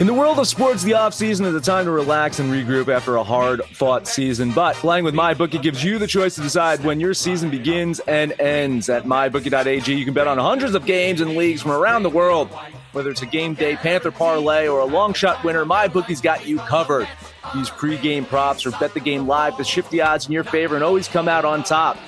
In 0.00 0.06
the 0.08 0.14
world 0.14 0.38
of 0.40 0.48
sports, 0.48 0.82
the 0.82 0.92
offseason 0.92 1.46
is 1.46 1.54
a 1.54 1.60
time 1.60 1.84
to 1.84 1.92
relax 1.92 2.40
and 2.40 2.50
regroup 2.50 2.92
after 2.92 3.16
a 3.16 3.22
hard 3.22 3.62
fought 3.66 4.08
season. 4.08 4.50
But 4.50 4.74
playing 4.76 5.04
with 5.04 5.14
MyBookie 5.14 5.62
gives 5.62 5.84
you 5.84 5.98
the 5.98 6.08
choice 6.08 6.34
to 6.34 6.40
decide 6.40 6.82
when 6.82 6.98
your 6.98 7.14
season 7.14 7.50
begins 7.50 8.00
and 8.00 8.32
ends. 8.40 8.88
At 8.88 9.04
MyBookie.ag, 9.04 9.94
you 9.94 10.04
can 10.04 10.14
bet 10.14 10.26
on 10.26 10.38
hundreds 10.38 10.74
of 10.74 10.86
games 10.86 11.20
and 11.20 11.36
leagues 11.36 11.62
from 11.62 11.70
around 11.70 12.02
the 12.02 12.10
world. 12.10 12.48
Whether 12.92 13.10
it's 13.10 13.22
a 13.22 13.26
game 13.26 13.54
day 13.54 13.76
Panther 13.76 14.10
parlay 14.10 14.66
or 14.66 14.80
a 14.80 14.84
long 14.86 15.12
shot 15.12 15.44
winner, 15.44 15.64
MyBookie's 15.64 16.20
got 16.20 16.46
you 16.46 16.58
covered. 16.58 17.06
Use 17.54 17.70
pregame 17.70 18.26
props 18.26 18.64
or 18.64 18.70
bet 18.72 18.94
the 18.94 19.00
game 19.00 19.26
live 19.26 19.56
to 19.56 19.64
shift 19.64 19.90
the 19.90 20.00
odds 20.00 20.26
in 20.26 20.32
your 20.32 20.44
favor 20.44 20.74
and 20.74 20.84
always 20.84 21.08
come 21.08 21.28
out 21.28 21.44
on 21.44 21.62
top. 21.62 21.98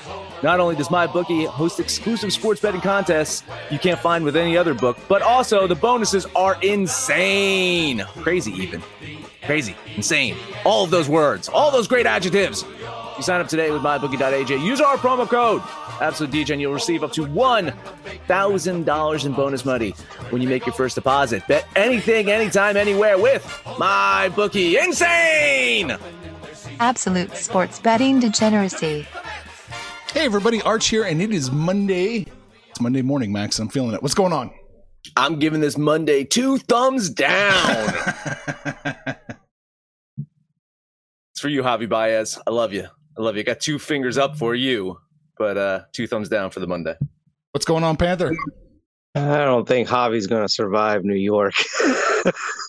Not 0.42 0.60
only 0.60 0.76
does 0.76 0.88
MyBookie 0.88 1.46
host 1.46 1.80
exclusive 1.80 2.32
sports 2.32 2.60
betting 2.60 2.80
contests 2.80 3.42
you 3.70 3.78
can't 3.78 3.98
find 3.98 4.24
with 4.24 4.36
any 4.36 4.56
other 4.56 4.74
book, 4.74 4.98
but 5.08 5.22
also 5.22 5.66
the 5.66 5.74
bonuses 5.74 6.26
are 6.36 6.56
insane. 6.62 8.04
Crazy, 8.16 8.52
even. 8.52 8.82
Crazy, 9.44 9.76
insane. 9.96 10.36
All 10.64 10.84
of 10.84 10.90
those 10.90 11.08
words, 11.08 11.48
all 11.48 11.70
those 11.70 11.88
great 11.88 12.06
adjectives. 12.06 12.64
You 13.16 13.22
sign 13.22 13.40
up 13.40 13.48
today 13.48 13.70
with 13.70 13.82
mybookie.ag. 13.82 14.56
Use 14.56 14.80
our 14.80 14.96
promo 14.96 15.28
code 15.28 15.62
Absolute 16.00 16.32
DJ, 16.32 16.50
and 16.50 16.60
you'll 16.60 16.74
receive 16.74 17.04
up 17.04 17.12
to 17.12 17.24
$1,000 17.26 19.26
in 19.26 19.32
bonus 19.32 19.64
money 19.64 19.90
when 20.30 20.42
you 20.42 20.48
make 20.48 20.66
your 20.66 20.74
first 20.74 20.96
deposit. 20.96 21.46
Bet 21.46 21.66
anything, 21.76 22.30
anytime, 22.30 22.76
anywhere 22.76 23.18
with 23.18 23.44
my 23.78 24.30
bookie. 24.34 24.78
Insane! 24.78 25.96
Absolute 26.80 27.34
sports 27.36 27.78
betting 27.78 28.18
degeneracy. 28.20 29.06
Hey, 30.12 30.26
everybody, 30.26 30.60
Arch 30.62 30.88
here, 30.88 31.04
and 31.04 31.22
it 31.22 31.32
is 31.32 31.50
Monday. 31.50 32.26
It's 32.70 32.80
Monday 32.80 33.02
morning, 33.02 33.32
Max. 33.32 33.58
I'm 33.58 33.68
feeling 33.68 33.94
it. 33.94 34.02
What's 34.02 34.14
going 34.14 34.32
on? 34.32 34.50
I'm 35.16 35.38
giving 35.38 35.60
this 35.60 35.78
Monday 35.78 36.24
two 36.24 36.58
thumbs 36.58 37.10
down. 37.10 37.86
it's 40.16 41.40
for 41.40 41.48
you, 41.48 41.62
Javi 41.62 41.88
Baez. 41.88 42.38
I 42.46 42.50
love 42.50 42.72
you. 42.72 42.86
I 43.16 43.22
love 43.22 43.36
you. 43.36 43.40
I 43.40 43.44
got 43.44 43.60
two 43.60 43.78
fingers 43.78 44.18
up 44.18 44.36
for 44.36 44.54
you, 44.54 44.98
but 45.38 45.56
uh, 45.56 45.80
two 45.92 46.06
thumbs 46.06 46.28
down 46.28 46.50
for 46.50 46.60
the 46.60 46.66
Monday. 46.66 46.96
What's 47.52 47.66
going 47.66 47.84
on, 47.84 47.96
Panther? 47.96 48.32
I 49.16 49.44
don't 49.44 49.66
think 49.66 49.88
Javi's 49.88 50.26
going 50.26 50.42
to 50.42 50.48
survive 50.48 51.04
New 51.04 51.14
York. 51.14 51.54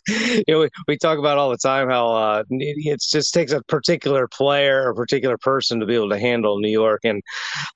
you 0.07 0.43
know, 0.47 0.59
we, 0.59 0.69
we 0.87 0.97
talk 0.97 1.17
about 1.17 1.39
all 1.39 1.49
the 1.49 1.57
time 1.57 1.89
how 1.89 2.13
uh, 2.13 2.43
it 2.51 3.01
just 3.01 3.33
takes 3.33 3.51
a 3.51 3.63
particular 3.63 4.27
player 4.27 4.87
or 4.87 4.93
particular 4.93 5.37
person 5.39 5.79
to 5.79 5.87
be 5.87 5.95
able 5.95 6.09
to 6.09 6.19
handle 6.19 6.59
New 6.59 6.69
York, 6.69 7.01
and 7.03 7.23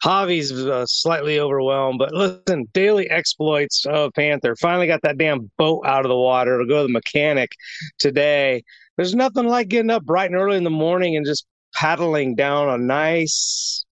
Javi's 0.04 0.52
uh, 0.52 0.86
slightly 0.86 1.40
overwhelmed. 1.40 1.98
But 1.98 2.14
listen, 2.14 2.68
daily 2.74 3.10
exploits 3.10 3.86
of 3.88 4.14
Panther 4.14 4.56
finally 4.56 4.86
got 4.86 5.02
that 5.02 5.18
damn 5.18 5.50
boat 5.58 5.84
out 5.88 6.06
of 6.06 6.10
the 6.10 6.18
water 6.18 6.60
to 6.60 6.66
go 6.66 6.82
to 6.82 6.88
the 6.88 6.94
mechanic 6.94 7.52
today. 7.98 8.64
There's 8.98 9.16
nothing 9.16 9.48
like 9.48 9.70
getting 9.70 9.90
up 9.90 10.04
bright 10.04 10.30
and 10.30 10.40
early 10.40 10.58
in 10.58 10.64
the 10.64 10.70
morning 10.70 11.16
and 11.16 11.26
just 11.26 11.48
paddling 11.74 12.36
down 12.36 12.70
a 12.70 12.78
nice, 12.78 13.86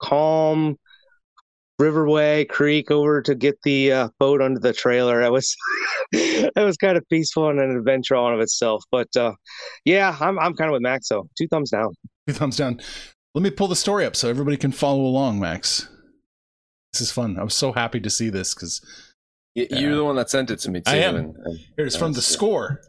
calm 0.00 0.76
Riverway 1.80 2.48
Creek 2.48 2.90
over 2.90 3.20
to 3.22 3.34
get 3.34 3.60
the 3.64 3.92
uh, 3.92 4.08
boat 4.18 4.40
under 4.40 4.60
the 4.60 4.72
trailer. 4.72 5.20
That 5.20 5.32
was 5.32 5.56
that 6.12 6.52
was 6.56 6.76
kind 6.76 6.96
of 6.96 7.08
peaceful 7.08 7.48
and 7.48 7.60
an 7.60 7.76
adventure 7.76 8.16
on 8.16 8.32
of 8.32 8.40
itself. 8.40 8.84
But 8.90 9.14
uh, 9.16 9.32
yeah, 9.84 10.16
I'm 10.20 10.38
I'm 10.38 10.54
kind 10.54 10.68
of 10.68 10.72
with 10.72 10.82
Max. 10.82 11.08
So 11.08 11.28
two 11.36 11.48
thumbs 11.48 11.70
down. 11.70 11.94
Two 12.28 12.34
thumbs 12.34 12.56
down. 12.56 12.80
Let 13.34 13.42
me 13.42 13.50
pull 13.50 13.68
the 13.68 13.76
story 13.76 14.06
up 14.06 14.14
so 14.14 14.28
everybody 14.28 14.56
can 14.56 14.70
follow 14.70 15.00
along, 15.00 15.40
Max. 15.40 15.88
This 16.92 17.00
is 17.00 17.10
fun. 17.10 17.36
I 17.38 17.42
was 17.42 17.54
so 17.54 17.72
happy 17.72 17.98
to 17.98 18.08
see 18.08 18.30
this 18.30 18.54
because 18.54 18.80
you're 19.56 19.92
uh, 19.92 19.96
the 19.96 20.04
one 20.04 20.16
that 20.16 20.30
sent 20.30 20.52
it 20.52 20.60
to 20.60 20.70
me. 20.70 20.80
Too, 20.80 20.92
I 20.92 20.96
am. 20.96 21.16
And, 21.16 21.36
and, 21.44 21.58
Here's 21.76 21.96
from 21.96 22.12
the 22.12 22.22
score. 22.22 22.80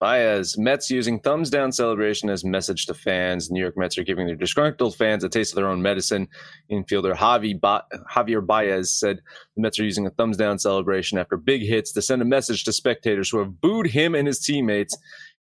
Baez, 0.00 0.56
Mets 0.56 0.90
using 0.90 1.18
thumbs 1.18 1.50
down 1.50 1.72
celebration 1.72 2.30
as 2.30 2.44
message 2.44 2.86
to 2.86 2.94
fans. 2.94 3.50
New 3.50 3.60
York 3.60 3.76
Mets 3.76 3.98
are 3.98 4.04
giving 4.04 4.26
their 4.26 4.36
disgruntled 4.36 4.96
fans 4.96 5.24
a 5.24 5.28
taste 5.28 5.52
of 5.52 5.56
their 5.56 5.68
own 5.68 5.82
medicine. 5.82 6.28
Infielder 6.70 7.16
Javi 7.16 7.60
ba- 7.60 7.84
Javier 8.08 8.44
Baez 8.44 8.92
said 8.92 9.20
the 9.56 9.62
Mets 9.62 9.80
are 9.80 9.84
using 9.84 10.06
a 10.06 10.10
thumbs 10.10 10.36
down 10.36 10.58
celebration 10.58 11.18
after 11.18 11.36
big 11.36 11.62
hits 11.62 11.90
to 11.92 12.02
send 12.02 12.22
a 12.22 12.24
message 12.24 12.62
to 12.64 12.72
spectators 12.72 13.30
who 13.30 13.38
have 13.38 13.60
booed 13.60 13.88
him 13.88 14.14
and 14.14 14.28
his 14.28 14.38
teammates. 14.38 14.96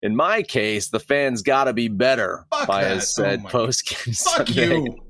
In 0.06 0.16
my 0.16 0.44
case, 0.44 0.90
the 0.90 1.00
fans 1.00 1.42
gotta 1.42 1.74
be 1.74 1.88
better. 1.88 2.46
Fuck 2.52 2.68
Baez 2.68 3.16
that. 3.16 3.22
Oh 3.24 3.26
said 3.26 3.42
oh 3.44 3.50
post 3.50 3.90
game 3.90 4.14
Fuck 4.14 4.48
Sunday. 4.48 4.78
you. 4.78 4.98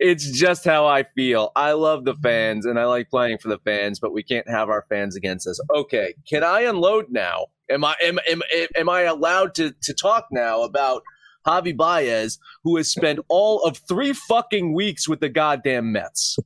It's 0.00 0.30
just 0.30 0.64
how 0.64 0.86
I 0.86 1.04
feel. 1.14 1.52
I 1.54 1.72
love 1.72 2.04
the 2.04 2.14
fans 2.14 2.66
and 2.66 2.78
I 2.78 2.84
like 2.84 3.08
playing 3.08 3.38
for 3.38 3.48
the 3.48 3.58
fans, 3.58 4.00
but 4.00 4.12
we 4.12 4.22
can't 4.22 4.48
have 4.48 4.68
our 4.68 4.84
fans 4.88 5.16
against 5.16 5.46
us. 5.46 5.60
Okay, 5.74 6.14
can 6.28 6.42
I 6.44 6.62
unload 6.62 7.06
now? 7.10 7.46
Am 7.70 7.84
I 7.84 7.94
am 8.02 8.18
am, 8.28 8.42
am 8.76 8.88
I 8.88 9.02
allowed 9.02 9.54
to 9.56 9.72
to 9.82 9.94
talk 9.94 10.26
now 10.30 10.62
about 10.62 11.02
Javi 11.44 11.76
Baez, 11.76 12.38
who 12.62 12.76
has 12.76 12.88
spent 12.90 13.18
all 13.28 13.62
of 13.64 13.78
three 13.88 14.12
fucking 14.12 14.74
weeks 14.74 15.08
with 15.08 15.20
the 15.20 15.28
goddamn 15.28 15.90
Mets? 15.92 16.38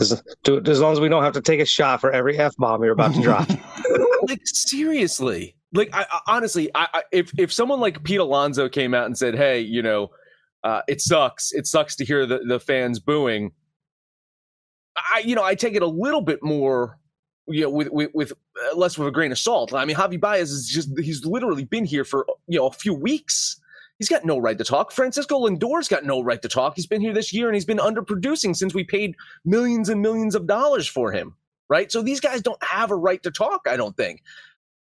As, 0.00 0.22
as 0.46 0.80
long 0.80 0.92
as 0.92 1.00
we 1.00 1.08
don't 1.08 1.22
have 1.22 1.34
to 1.34 1.42
take 1.42 1.60
a 1.60 1.66
shot 1.66 2.00
for 2.00 2.10
every 2.10 2.38
f 2.38 2.54
bomb 2.58 2.82
you're 2.82 2.92
about 2.92 3.14
to 3.14 3.22
drop. 3.22 3.48
like 4.28 4.40
seriously, 4.44 5.56
like 5.74 5.90
I, 5.92 6.06
I 6.10 6.20
honestly, 6.28 6.70
I, 6.74 7.02
if 7.12 7.32
if 7.38 7.52
someone 7.52 7.80
like 7.80 8.02
Pete 8.04 8.20
Alonso 8.20 8.68
came 8.68 8.94
out 8.94 9.06
and 9.06 9.16
said, 9.16 9.34
"Hey, 9.34 9.60
you 9.60 9.82
know, 9.82 10.10
uh, 10.62 10.82
it 10.88 11.00
sucks. 11.00 11.52
It 11.52 11.66
sucks 11.66 11.96
to 11.96 12.04
hear 12.04 12.26
the, 12.26 12.38
the 12.38 12.58
fans 12.58 12.98
booing," 12.98 13.52
I 14.96 15.20
you 15.20 15.34
know 15.34 15.44
I 15.44 15.54
take 15.54 15.74
it 15.74 15.82
a 15.82 15.86
little 15.86 16.22
bit 16.22 16.42
more 16.42 16.98
you 17.46 17.62
know, 17.62 17.70
with, 17.70 17.88
with, 17.90 18.10
with 18.14 18.32
uh, 18.32 18.76
less 18.76 18.96
of 18.96 19.06
a 19.06 19.10
grain 19.10 19.32
of 19.32 19.38
salt. 19.38 19.74
I 19.74 19.84
mean, 19.84 19.96
Javi 19.96 20.20
Baez 20.20 20.50
is 20.50 20.68
just, 20.68 20.98
he's 20.98 21.24
literally 21.24 21.64
been 21.64 21.84
here 21.84 22.04
for, 22.04 22.26
you 22.46 22.58
know, 22.58 22.66
a 22.66 22.72
few 22.72 22.94
weeks. 22.94 23.60
He's 23.98 24.08
got 24.08 24.24
no 24.24 24.38
right 24.38 24.58
to 24.58 24.64
talk. 24.64 24.90
Francisco 24.92 25.38
Lindor's 25.38 25.88
got 25.88 26.04
no 26.04 26.22
right 26.22 26.40
to 26.42 26.48
talk. 26.48 26.74
He's 26.74 26.86
been 26.86 27.00
here 27.00 27.12
this 27.12 27.32
year 27.32 27.46
and 27.46 27.54
he's 27.54 27.64
been 27.64 27.78
underproducing 27.78 28.56
since 28.56 28.74
we 28.74 28.82
paid 28.82 29.14
millions 29.44 29.88
and 29.88 30.00
millions 30.00 30.34
of 30.34 30.46
dollars 30.46 30.88
for 30.88 31.12
him. 31.12 31.34
Right. 31.68 31.90
So 31.90 32.02
these 32.02 32.20
guys 32.20 32.42
don't 32.42 32.62
have 32.62 32.90
a 32.90 32.96
right 32.96 33.22
to 33.22 33.30
talk, 33.30 33.62
I 33.66 33.76
don't 33.76 33.96
think. 33.96 34.22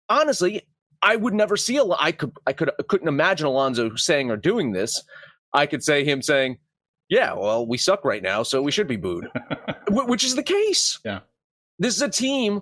Honestly, 0.10 0.68
I 1.02 1.16
would 1.16 1.34
never 1.34 1.56
see 1.58 1.78
a, 1.78 1.84
I 2.00 2.12
could, 2.12 2.32
I 2.46 2.54
could, 2.54 2.72
I 2.80 2.84
couldn't 2.84 3.08
imagine 3.08 3.48
Alonso 3.48 3.96
saying 3.96 4.30
or 4.30 4.38
doing 4.38 4.72
this. 4.72 5.02
I 5.54 5.66
could 5.66 5.84
say 5.84 6.04
him 6.04 6.22
saying, 6.22 6.58
yeah, 7.10 7.34
well, 7.34 7.66
we 7.66 7.78
suck 7.78 8.06
right 8.06 8.22
now, 8.22 8.44
so 8.44 8.62
we 8.62 8.72
should 8.72 8.88
be 8.88 8.96
booed, 8.96 9.28
which 9.90 10.24
is 10.24 10.36
the 10.36 10.44
case. 10.44 11.00
Yeah. 11.04 11.22
This 11.80 11.96
is 11.96 12.02
a 12.02 12.10
team 12.10 12.62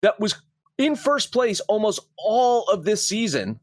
that 0.00 0.18
was 0.18 0.36
in 0.78 0.96
first 0.96 1.32
place 1.32 1.60
almost 1.60 2.00
all 2.16 2.64
of 2.68 2.84
this 2.84 3.06
season, 3.06 3.60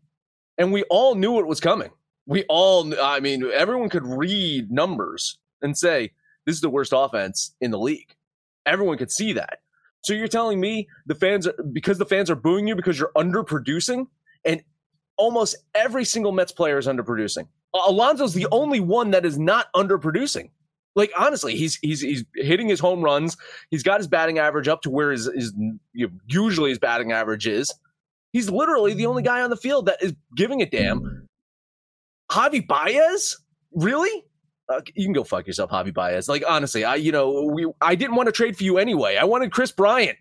and 0.58 0.72
we 0.72 0.84
all 0.84 1.16
knew 1.16 1.40
it 1.40 1.48
was 1.48 1.60
coming. 1.60 1.90
We 2.28 2.44
all, 2.48 2.94
I 3.02 3.20
mean, 3.20 3.50
everyone 3.52 3.90
could 3.90 4.06
read 4.06 4.70
numbers 4.70 5.40
and 5.62 5.76
say, 5.76 6.12
this 6.46 6.56
is 6.56 6.62
the 6.62 6.70
worst 6.70 6.94
offense 6.96 7.56
in 7.62 7.72
the 7.72 7.80
league. 7.80 8.14
Everyone 8.66 8.98
could 8.98 9.12
see 9.12 9.34
that. 9.34 9.60
So 10.04 10.14
you're 10.14 10.28
telling 10.28 10.60
me 10.60 10.88
the 11.06 11.16
fans, 11.16 11.48
are 11.48 11.54
because 11.72 11.98
the 11.98 12.06
fans 12.06 12.30
are 12.30 12.36
booing 12.36 12.68
you 12.68 12.76
because 12.76 12.98
you're 12.98 13.12
underproducing, 13.18 14.08
and 14.46 14.62
almost 15.18 15.58
every 15.76 16.06
single 16.06 16.32
Mets 16.32 16.52
player 16.52 16.78
is 16.78 16.88
underproducing. 16.88 17.48
Alonso's 17.74 18.34
the 18.34 18.48
only 18.52 18.80
one 18.80 19.12
that 19.12 19.26
is 19.26 19.38
not 19.38 19.68
underproducing. 19.76 20.50
Like 20.96 21.12
honestly, 21.18 21.56
he's 21.56 21.76
he's 21.76 22.02
he's 22.02 22.26
hitting 22.36 22.68
his 22.68 22.80
home 22.80 23.02
runs. 23.02 23.38
He's 23.70 23.84
got 23.84 24.00
his 24.00 24.08
batting 24.08 24.40
average 24.40 24.68
up 24.68 24.82
to 24.82 24.90
where 24.90 25.12
his, 25.12 25.30
his 25.34 25.54
usually 26.28 26.72
his 26.72 26.80
batting 26.80 27.12
average 27.12 27.48
is. 27.48 27.74
He's 28.34 28.50
literally 28.50 28.94
the 28.94 29.06
only 29.06 29.24
guy 29.24 29.42
on 29.42 29.50
the 29.50 29.58
field 29.58 29.86
that 29.86 30.02
is 30.02 30.14
giving 30.36 30.62
a 30.62 30.66
damn. 30.66 31.28
Javi 32.32 32.66
Baez, 32.66 33.38
really? 33.74 34.24
Uh, 34.70 34.82
you 34.94 35.06
can 35.06 35.14
go 35.14 35.24
fuck 35.24 35.48
yourself, 35.48 35.72
Javi 35.72 35.94
Baez. 35.94 36.30
Like 36.30 36.44
honestly, 36.48 36.86
I 36.86 36.96
you 36.96 37.12
know 37.12 37.50
we 37.52 37.66
I 37.82 37.96
didn't 37.96 38.16
want 38.16 38.28
to 38.28 38.32
trade 38.32 38.56
for 38.56 38.64
you 38.64 38.78
anyway. 38.78 39.18
I 39.18 39.24
wanted 39.24 39.52
Kris 39.52 39.72
Bryant. 39.72 40.18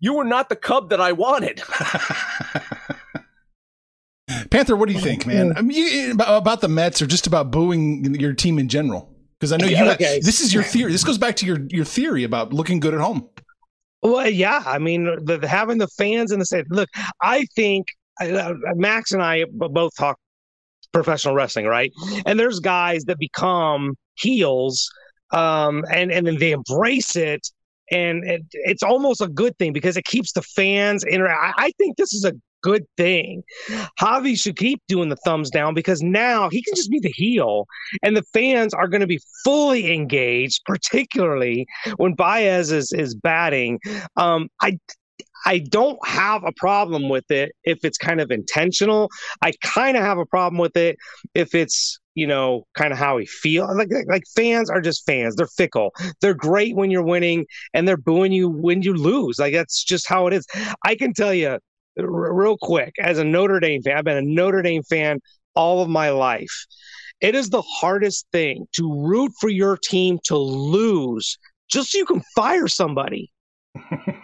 You 0.00 0.14
were 0.14 0.24
not 0.24 0.48
the 0.48 0.56
Cub 0.56 0.90
that 0.90 1.00
I 1.00 1.12
wanted. 1.12 1.62
Panther, 4.50 4.76
what 4.76 4.88
do 4.88 4.94
you 4.94 5.00
think, 5.00 5.26
man? 5.26 5.52
I 5.56 5.62
mean, 5.62 5.76
you, 5.76 6.12
about 6.12 6.60
the 6.60 6.68
Mets 6.68 7.00
or 7.02 7.06
just 7.06 7.26
about 7.26 7.50
booing 7.50 8.14
your 8.14 8.32
team 8.32 8.58
in 8.58 8.68
general? 8.68 9.14
Because 9.38 9.52
I 9.52 9.56
know 9.56 9.66
you. 9.66 9.76
Okay. 9.76 10.14
Have, 10.14 10.22
this 10.22 10.40
is 10.40 10.52
your 10.54 10.62
theory. 10.62 10.92
This 10.92 11.04
goes 11.04 11.18
back 11.18 11.36
to 11.36 11.46
your 11.46 11.58
your 11.68 11.84
theory 11.84 12.24
about 12.24 12.52
looking 12.52 12.80
good 12.80 12.94
at 12.94 13.00
home. 13.00 13.28
Well, 14.02 14.28
yeah. 14.28 14.62
I 14.66 14.78
mean, 14.78 15.04
the, 15.24 15.38
the 15.38 15.48
having 15.48 15.78
the 15.78 15.88
fans 15.88 16.32
in 16.32 16.40
the 16.40 16.44
state. 16.44 16.70
Look, 16.70 16.88
I 17.20 17.44
think 17.54 17.86
uh, 18.20 18.54
Max 18.74 19.12
and 19.12 19.22
I 19.22 19.44
both 19.50 19.96
talk 19.96 20.18
professional 20.92 21.34
wrestling, 21.34 21.66
right? 21.66 21.92
And 22.26 22.38
there's 22.38 22.60
guys 22.60 23.04
that 23.04 23.18
become 23.18 23.96
heels, 24.14 24.88
um, 25.32 25.84
and 25.90 26.12
and 26.12 26.26
then 26.26 26.38
they 26.38 26.52
embrace 26.52 27.16
it 27.16 27.46
and 27.92 28.24
it, 28.24 28.42
it's 28.52 28.82
almost 28.82 29.20
a 29.20 29.28
good 29.28 29.56
thing 29.58 29.72
because 29.72 29.96
it 29.96 30.04
keeps 30.04 30.32
the 30.32 30.42
fans 30.42 31.04
in. 31.04 31.22
I, 31.22 31.52
I 31.56 31.72
think 31.78 31.96
this 31.96 32.14
is 32.14 32.24
a 32.24 32.32
good 32.62 32.84
thing. 32.96 33.42
Javi 34.00 34.40
should 34.40 34.56
keep 34.56 34.80
doing 34.88 35.08
the 35.08 35.16
thumbs 35.16 35.50
down 35.50 35.74
because 35.74 36.00
now 36.00 36.48
he 36.48 36.62
can 36.62 36.74
just 36.74 36.90
be 36.90 37.00
the 37.00 37.12
heel, 37.14 37.66
and 38.02 38.16
the 38.16 38.22
fans 38.32 38.72
are 38.72 38.88
going 38.88 39.00
to 39.00 39.06
be 39.06 39.20
fully 39.44 39.92
engaged, 39.92 40.62
particularly 40.64 41.66
when 41.96 42.14
Baez 42.14 42.72
is 42.72 42.92
is 42.92 43.14
batting. 43.14 43.78
Um, 44.16 44.48
I 44.60 44.78
I 45.44 45.58
don't 45.58 45.98
have 46.06 46.44
a 46.44 46.52
problem 46.52 47.08
with 47.08 47.30
it 47.30 47.52
if 47.64 47.84
it's 47.84 47.98
kind 47.98 48.20
of 48.20 48.30
intentional. 48.30 49.10
I 49.42 49.52
kind 49.62 49.96
of 49.96 50.02
have 50.02 50.18
a 50.18 50.26
problem 50.26 50.58
with 50.58 50.76
it 50.76 50.96
if 51.34 51.54
it's 51.54 51.98
you 52.14 52.26
know 52.26 52.64
kind 52.74 52.92
of 52.92 52.98
how 52.98 53.18
he 53.18 53.26
feels. 53.26 53.74
Like 53.76 53.88
like 54.08 54.24
fans 54.34 54.70
are 54.70 54.80
just 54.80 55.04
fans. 55.06 55.36
They're 55.36 55.46
fickle. 55.46 55.92
They're 56.20 56.34
great 56.34 56.76
when 56.76 56.90
you're 56.90 57.04
winning, 57.04 57.46
and 57.74 57.86
they're 57.86 57.96
booing 57.96 58.32
you 58.32 58.48
when 58.48 58.82
you 58.82 58.94
lose. 58.94 59.38
Like 59.38 59.54
that's 59.54 59.82
just 59.84 60.08
how 60.08 60.26
it 60.26 60.32
is. 60.32 60.46
I 60.84 60.94
can 60.94 61.12
tell 61.12 61.34
you 61.34 61.58
r- 61.98 62.34
real 62.34 62.56
quick 62.60 62.94
as 63.00 63.18
a 63.18 63.24
Notre 63.24 63.60
Dame 63.60 63.82
fan. 63.82 63.96
I've 63.96 64.04
been 64.04 64.16
a 64.16 64.22
Notre 64.22 64.62
Dame 64.62 64.82
fan 64.82 65.20
all 65.54 65.82
of 65.82 65.88
my 65.88 66.10
life. 66.10 66.66
It 67.20 67.34
is 67.34 67.50
the 67.50 67.62
hardest 67.62 68.26
thing 68.32 68.66
to 68.72 69.06
root 69.06 69.32
for 69.40 69.48
your 69.48 69.76
team 69.76 70.18
to 70.24 70.36
lose 70.36 71.38
just 71.70 71.92
so 71.92 71.98
you 71.98 72.04
can 72.04 72.22
fire 72.34 72.68
somebody 72.68 73.30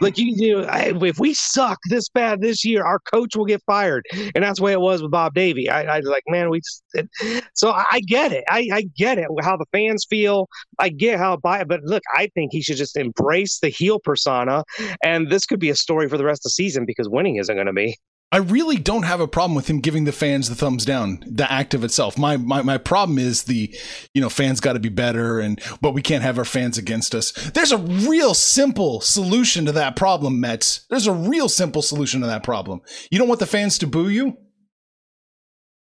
like 0.00 0.18
you 0.18 0.36
do, 0.36 0.64
if 1.04 1.18
we 1.18 1.34
suck 1.34 1.78
this 1.88 2.08
bad 2.08 2.40
this 2.40 2.64
year, 2.64 2.84
our 2.84 2.98
coach 2.98 3.34
will 3.34 3.44
get 3.44 3.62
fired, 3.66 4.04
and 4.34 4.44
that's 4.44 4.58
the 4.58 4.64
way 4.64 4.72
it 4.72 4.80
was 4.80 5.02
with 5.02 5.10
Bob 5.10 5.34
Davie. 5.34 5.68
I, 5.68 5.96
I 5.96 6.00
like, 6.00 6.24
man, 6.28 6.50
we. 6.50 6.58
Just, 6.58 6.82
it, 6.94 7.44
so 7.54 7.72
I 7.72 8.00
get 8.06 8.32
it. 8.32 8.44
I, 8.48 8.68
I 8.72 8.82
get 8.96 9.18
it. 9.18 9.26
How 9.42 9.56
the 9.56 9.66
fans 9.72 10.06
feel. 10.08 10.48
I 10.78 10.90
get 10.90 11.18
how 11.18 11.36
by 11.36 11.64
but 11.64 11.82
look, 11.84 12.02
I 12.14 12.28
think 12.34 12.52
he 12.52 12.62
should 12.62 12.76
just 12.76 12.96
embrace 12.96 13.58
the 13.60 13.68
heel 13.68 13.98
persona, 13.98 14.64
and 15.02 15.30
this 15.30 15.46
could 15.46 15.60
be 15.60 15.70
a 15.70 15.76
story 15.76 16.08
for 16.08 16.18
the 16.18 16.24
rest 16.24 16.40
of 16.40 16.44
the 16.44 16.50
season 16.50 16.84
because 16.84 17.08
winning 17.08 17.36
isn't 17.36 17.54
going 17.54 17.66
to 17.66 17.72
be. 17.72 17.96
I 18.30 18.38
really 18.38 18.76
don't 18.76 19.04
have 19.04 19.20
a 19.20 19.28
problem 19.28 19.54
with 19.54 19.70
him 19.70 19.80
giving 19.80 20.04
the 20.04 20.12
fans 20.12 20.50
the 20.50 20.54
thumbs 20.54 20.84
down, 20.84 21.24
the 21.26 21.50
act 21.50 21.72
of 21.72 21.82
itself. 21.82 22.18
My 22.18 22.36
my 22.36 22.60
my 22.60 22.76
problem 22.76 23.18
is 23.18 23.44
the, 23.44 23.74
you 24.12 24.20
know, 24.20 24.28
fans 24.28 24.60
got 24.60 24.74
to 24.74 24.80
be 24.80 24.90
better 24.90 25.40
and 25.40 25.60
but 25.80 25.92
we 25.92 26.02
can't 26.02 26.22
have 26.22 26.36
our 26.36 26.44
fans 26.44 26.76
against 26.76 27.14
us. 27.14 27.32
There's 27.52 27.72
a 27.72 27.78
real 27.78 28.34
simple 28.34 29.00
solution 29.00 29.64
to 29.64 29.72
that 29.72 29.96
problem, 29.96 30.40
Mets. 30.40 30.86
There's 30.90 31.06
a 31.06 31.12
real 31.12 31.48
simple 31.48 31.80
solution 31.80 32.20
to 32.20 32.26
that 32.26 32.42
problem. 32.42 32.82
You 33.10 33.18
don't 33.18 33.28
want 33.28 33.40
the 33.40 33.46
fans 33.46 33.78
to 33.78 33.86
boo 33.86 34.10
you? 34.10 34.36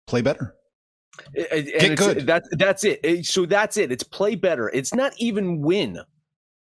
Play 0.07 0.21
better. 0.21 0.56
And 1.51 1.65
Get 1.65 1.97
good. 1.97 2.25
That's 2.25 2.47
that's 2.53 2.83
it. 2.85 3.25
So 3.25 3.45
that's 3.45 3.75
it. 3.75 3.92
It's 3.92 4.03
play 4.03 4.35
better. 4.35 4.69
It's 4.69 4.94
not 4.94 5.13
even 5.18 5.59
win. 5.62 6.00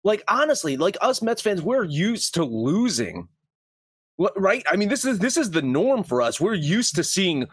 Like 0.05 0.23
honestly, 0.29 0.77
like 0.77 0.95
us 1.01 1.21
Mets 1.21 1.41
fans, 1.41 1.61
we're 1.61 1.83
used 1.83 2.35
to 2.35 2.45
losing 2.45 3.27
right? 4.35 4.63
I 4.69 4.75
mean, 4.75 4.89
this 4.89 5.05
is 5.05 5.19
this 5.19 5.37
is 5.37 5.51
the 5.51 5.61
norm 5.61 6.03
for 6.03 6.21
us. 6.21 6.39
We're 6.39 6.53
used 6.53 6.95
to 6.95 7.03
seeing 7.03 7.43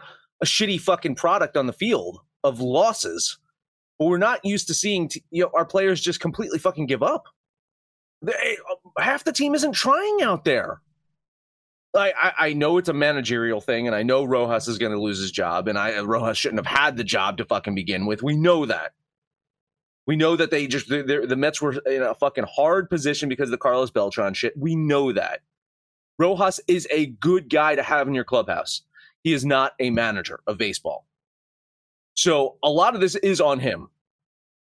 a 0.41 0.45
shitty 0.45 0.81
fucking 0.81 1.15
product 1.15 1.57
on 1.57 1.67
the 1.67 1.73
field 1.73 2.19
of 2.43 2.59
losses, 2.59 3.37
but 3.99 4.05
we're 4.05 4.17
not 4.17 4.43
used 4.43 4.67
to 4.67 4.73
seeing 4.73 5.09
t- 5.09 5.23
you 5.31 5.43
know 5.43 5.51
our 5.53 5.65
players 5.65 6.01
just 6.01 6.19
completely 6.19 6.59
fucking 6.59 6.87
give 6.87 7.03
up. 7.03 7.25
They, 8.21 8.57
uh, 8.69 9.01
half 9.01 9.23
the 9.23 9.31
team 9.31 9.55
isn't 9.55 9.73
trying 9.73 10.21
out 10.21 10.45
there. 10.45 10.81
I, 11.95 12.13
I, 12.17 12.33
I 12.47 12.53
know 12.53 12.77
it's 12.77 12.89
a 12.89 12.93
managerial 12.93 13.61
thing, 13.61 13.87
and 13.87 13.95
I 13.95 14.03
know 14.03 14.25
Rojas 14.25 14.67
is 14.67 14.77
going 14.77 14.91
to 14.91 14.99
lose 14.99 15.19
his 15.19 15.31
job, 15.31 15.67
and 15.67 15.77
I 15.77 15.99
Rojas 16.01 16.37
shouldn't 16.37 16.65
have 16.65 16.77
had 16.77 16.97
the 16.97 17.03
job 17.03 17.37
to 17.37 17.45
fucking 17.45 17.75
begin 17.75 18.05
with. 18.05 18.21
We 18.23 18.35
know 18.35 18.65
that. 18.65 18.93
We 20.07 20.15
know 20.15 20.35
that 20.35 20.51
they 20.51 20.67
just 20.67 20.87
the 20.87 21.35
Mets 21.37 21.61
were 21.61 21.73
in 21.87 22.03
a 22.03 22.13
fucking 22.13 22.45
hard 22.53 22.89
position 22.89 23.29
because 23.29 23.47
of 23.47 23.51
the 23.51 23.57
Carlos 23.57 23.89
Beltran 23.91 24.33
shit. 24.33 24.53
We 24.57 24.75
know 24.75 25.11
that. 25.13 25.41
Rojas 26.17 26.59
is 26.67 26.87
a 26.91 27.07
good 27.07 27.49
guy 27.49 27.75
to 27.75 27.83
have 27.83 28.07
in 28.07 28.13
your 28.13 28.23
clubhouse. 28.23 28.81
He 29.23 29.33
is 29.33 29.45
not 29.45 29.73
a 29.79 29.89
manager 29.89 30.39
of 30.47 30.57
baseball. 30.57 31.07
So 32.13 32.57
a 32.63 32.69
lot 32.69 32.95
of 32.95 33.01
this 33.01 33.15
is 33.15 33.41
on 33.41 33.59
him. 33.59 33.89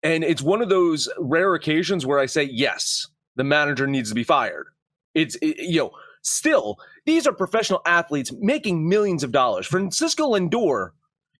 And 0.03 0.23
it's 0.23 0.41
one 0.41 0.61
of 0.61 0.69
those 0.69 1.09
rare 1.17 1.53
occasions 1.55 2.05
where 2.05 2.19
I 2.19 2.25
say, 2.25 2.43
yes, 2.43 3.07
the 3.35 3.43
manager 3.43 3.87
needs 3.87 4.09
to 4.09 4.15
be 4.15 4.23
fired. 4.23 4.67
It's, 5.15 5.35
it, 5.35 5.57
you 5.59 5.79
know, 5.79 5.91
still, 6.21 6.77
these 7.05 7.25
are 7.27 7.33
professional 7.33 7.81
athletes 7.85 8.31
making 8.39 8.87
millions 8.87 9.23
of 9.23 9.31
dollars. 9.31 9.65
Francisco 9.65 10.31
Lindor 10.31 10.91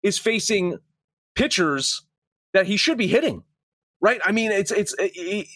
is 0.01 0.17
facing 0.17 0.77
pitchers 1.35 2.03
that 2.53 2.67
he 2.67 2.77
should 2.77 2.97
be 2.97 3.07
hitting, 3.07 3.43
right? 4.01 4.21
I 4.23 4.31
mean, 4.31 4.51
it's, 4.51 4.71
it's, 4.71 4.93
it, 4.99 5.47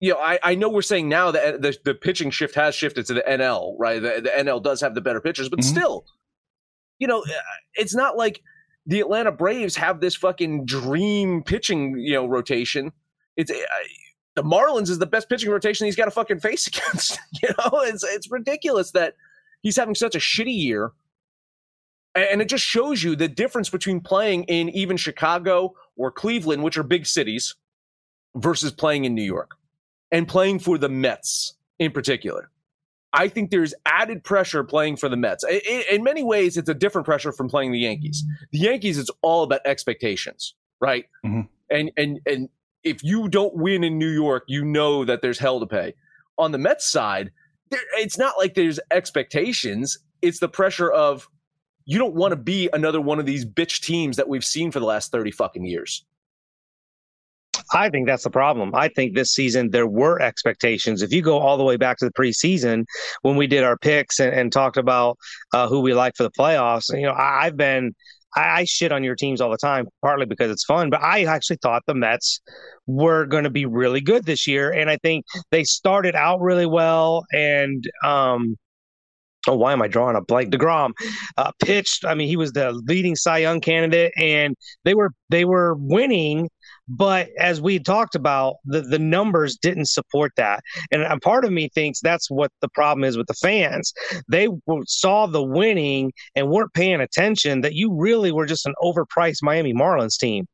you 0.00 0.12
know, 0.12 0.18
I, 0.18 0.38
I 0.42 0.54
know 0.54 0.68
we're 0.68 0.82
saying 0.82 1.08
now 1.08 1.30
that 1.32 1.60
the, 1.60 1.76
the 1.84 1.94
pitching 1.94 2.30
shift 2.30 2.54
has 2.54 2.74
shifted 2.74 3.06
to 3.06 3.14
the 3.14 3.24
NL, 3.28 3.74
right? 3.78 4.00
The, 4.00 4.20
the 4.22 4.30
NL 4.30 4.62
does 4.62 4.80
have 4.80 4.94
the 4.94 5.00
better 5.00 5.20
pitchers, 5.20 5.48
but 5.48 5.60
mm-hmm. 5.60 5.76
still, 5.76 6.04
you 6.98 7.08
know, 7.08 7.20
uh, 7.22 7.40
it's 7.74 7.94
not 7.94 8.16
like 8.16 8.42
the 8.86 9.00
Atlanta 9.00 9.32
Braves 9.32 9.74
have 9.76 10.00
this 10.00 10.14
fucking 10.14 10.66
dream 10.66 11.42
pitching, 11.42 11.98
you 11.98 12.12
know, 12.12 12.26
rotation. 12.26 12.92
It's 13.36 13.50
uh, 13.50 13.54
the 14.36 14.44
Marlins 14.44 14.88
is 14.88 15.00
the 15.00 15.06
best 15.06 15.28
pitching 15.28 15.50
rotation 15.50 15.86
he's 15.86 15.96
got 15.96 16.04
to 16.04 16.10
fucking 16.12 16.40
face 16.40 16.66
against. 16.68 17.18
you 17.42 17.48
know, 17.48 17.80
it's 17.80 18.04
it's 18.04 18.30
ridiculous 18.30 18.92
that 18.92 19.14
he's 19.62 19.76
having 19.76 19.96
such 19.96 20.14
a 20.14 20.20
shitty 20.20 20.56
year. 20.56 20.92
And 22.14 22.40
it 22.40 22.48
just 22.48 22.64
shows 22.64 23.02
you 23.02 23.14
the 23.14 23.28
difference 23.28 23.68
between 23.68 24.00
playing 24.00 24.44
in 24.44 24.70
even 24.70 24.96
Chicago 24.96 25.74
or 25.96 26.10
Cleveland, 26.10 26.64
which 26.64 26.76
are 26.76 26.82
big 26.82 27.06
cities, 27.06 27.54
versus 28.34 28.72
playing 28.72 29.04
in 29.04 29.14
New 29.14 29.22
York 29.22 29.58
and 30.10 30.26
playing 30.26 30.58
for 30.58 30.78
the 30.78 30.88
Mets 30.88 31.54
in 31.78 31.92
particular. 31.92 32.50
I 33.12 33.28
think 33.28 33.50
there's 33.50 33.74
added 33.86 34.22
pressure 34.22 34.62
playing 34.64 34.96
for 34.96 35.08
the 35.08 35.16
Mets. 35.16 35.44
In, 35.44 36.04
many 36.04 36.22
ways, 36.22 36.56
it's 36.56 36.68
a 36.68 36.74
different 36.74 37.06
pressure 37.06 37.32
from 37.32 37.48
playing 37.48 37.72
the 37.72 37.78
Yankees. 37.78 38.22
The 38.52 38.58
Yankees, 38.58 38.98
it's 38.98 39.10
all 39.22 39.42
about 39.42 39.62
expectations, 39.64 40.54
right? 40.80 41.06
Mm-hmm. 41.24 41.40
And 41.70 41.90
and 41.96 42.20
and 42.26 42.48
if 42.84 43.02
you 43.02 43.28
don't 43.28 43.54
win 43.54 43.82
in 43.82 43.98
New 43.98 44.10
York, 44.10 44.44
you 44.46 44.64
know 44.64 45.04
that 45.04 45.22
there's 45.22 45.38
hell 45.38 45.60
to 45.60 45.66
pay. 45.66 45.94
On 46.36 46.52
the 46.52 46.58
Mets 46.58 46.86
side, 46.86 47.32
there, 47.70 47.80
it's 47.94 48.18
not 48.18 48.34
like 48.38 48.54
there's 48.54 48.78
expectations. 48.90 49.98
It's 50.20 50.40
the 50.40 50.48
pressure 50.48 50.90
of 50.90 51.28
you 51.86 51.98
don't 51.98 52.14
want 52.14 52.32
to 52.32 52.36
be 52.36 52.68
another 52.72 53.00
one 53.00 53.18
of 53.18 53.26
these 53.26 53.46
bitch 53.46 53.80
teams 53.80 54.16
that 54.18 54.28
we've 54.28 54.44
seen 54.44 54.70
for 54.70 54.80
the 54.80 54.86
last 54.86 55.10
30 55.10 55.30
fucking 55.30 55.64
years. 55.64 56.04
I 57.72 57.90
think 57.90 58.06
that's 58.06 58.24
the 58.24 58.30
problem. 58.30 58.74
I 58.74 58.88
think 58.88 59.14
this 59.14 59.32
season 59.32 59.70
there 59.70 59.86
were 59.86 60.20
expectations. 60.20 61.02
If 61.02 61.12
you 61.12 61.22
go 61.22 61.38
all 61.38 61.56
the 61.56 61.64
way 61.64 61.76
back 61.76 61.98
to 61.98 62.04
the 62.04 62.12
preseason 62.12 62.84
when 63.22 63.36
we 63.36 63.46
did 63.46 63.64
our 63.64 63.76
picks 63.76 64.20
and, 64.20 64.32
and 64.32 64.52
talked 64.52 64.76
about 64.76 65.18
uh, 65.52 65.68
who 65.68 65.80
we 65.80 65.94
like 65.94 66.14
for 66.16 66.22
the 66.22 66.30
playoffs, 66.30 66.88
you 66.92 67.06
know, 67.06 67.14
I, 67.14 67.44
have 67.44 67.56
been 67.56 67.94
I, 68.36 68.60
I, 68.60 68.64
shit 68.64 68.92
on 68.92 69.04
your 69.04 69.14
teams 69.14 69.40
all 69.40 69.50
the 69.50 69.58
time, 69.58 69.86
partly 70.02 70.26
because 70.26 70.50
it's 70.50 70.64
fun, 70.64 70.90
but 70.90 71.02
I 71.02 71.24
actually 71.24 71.58
thought 71.62 71.82
the 71.86 71.94
Mets 71.94 72.40
were 72.86 73.26
going 73.26 73.44
to 73.44 73.50
be 73.50 73.66
really 73.66 74.00
good 74.00 74.24
this 74.24 74.46
year, 74.46 74.70
and 74.70 74.90
I 74.90 74.96
think 74.98 75.24
they 75.50 75.64
started 75.64 76.14
out 76.14 76.40
really 76.40 76.66
well, 76.66 77.24
and 77.32 77.84
um, 78.04 78.56
oh, 79.46 79.56
why 79.56 79.72
am 79.72 79.82
I 79.82 79.88
drawing 79.88 80.16
a 80.16 80.20
blank? 80.20 80.52
Degrom 80.52 80.92
uh, 81.36 81.52
pitched. 81.62 82.04
I 82.04 82.14
mean, 82.14 82.28
he 82.28 82.36
was 82.36 82.52
the 82.52 82.72
leading 82.72 83.16
Cy 83.16 83.38
Young 83.38 83.60
candidate, 83.60 84.12
and 84.16 84.56
they 84.84 84.94
were 84.94 85.10
they 85.28 85.44
were 85.44 85.74
winning. 85.76 86.48
But 86.90 87.28
as 87.38 87.60
we 87.60 87.78
talked 87.78 88.14
about, 88.14 88.56
the, 88.64 88.80
the 88.80 88.98
numbers 88.98 89.58
didn't 89.58 89.88
support 89.88 90.32
that. 90.36 90.62
And 90.90 91.02
a 91.02 91.20
part 91.20 91.44
of 91.44 91.52
me 91.52 91.68
thinks 91.74 92.00
that's 92.00 92.30
what 92.30 92.50
the 92.62 92.68
problem 92.70 93.04
is 93.04 93.18
with 93.18 93.26
the 93.26 93.34
fans. 93.34 93.92
They 94.26 94.48
saw 94.86 95.26
the 95.26 95.42
winning 95.42 96.12
and 96.34 96.48
weren't 96.48 96.72
paying 96.72 97.02
attention 97.02 97.60
that 97.60 97.74
you 97.74 97.94
really 97.94 98.32
were 98.32 98.46
just 98.46 98.64
an 98.64 98.72
overpriced 98.82 99.42
Miami 99.42 99.74
Marlins 99.74 100.16
team. 100.18 100.46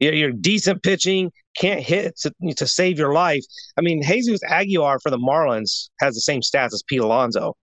You're, 0.00 0.14
you're 0.14 0.32
decent 0.32 0.82
pitching, 0.82 1.30
can't 1.56 1.80
hit 1.80 2.16
to, 2.18 2.32
to 2.56 2.66
save 2.66 2.98
your 2.98 3.12
life. 3.12 3.44
I 3.76 3.80
mean, 3.80 4.02
Jesus 4.02 4.40
Aguilar 4.42 4.98
for 4.98 5.10
the 5.10 5.18
Marlins 5.18 5.88
has 6.00 6.14
the 6.14 6.20
same 6.20 6.40
stats 6.40 6.74
as 6.74 6.82
Pete 6.88 7.00
Alonso 7.00 7.54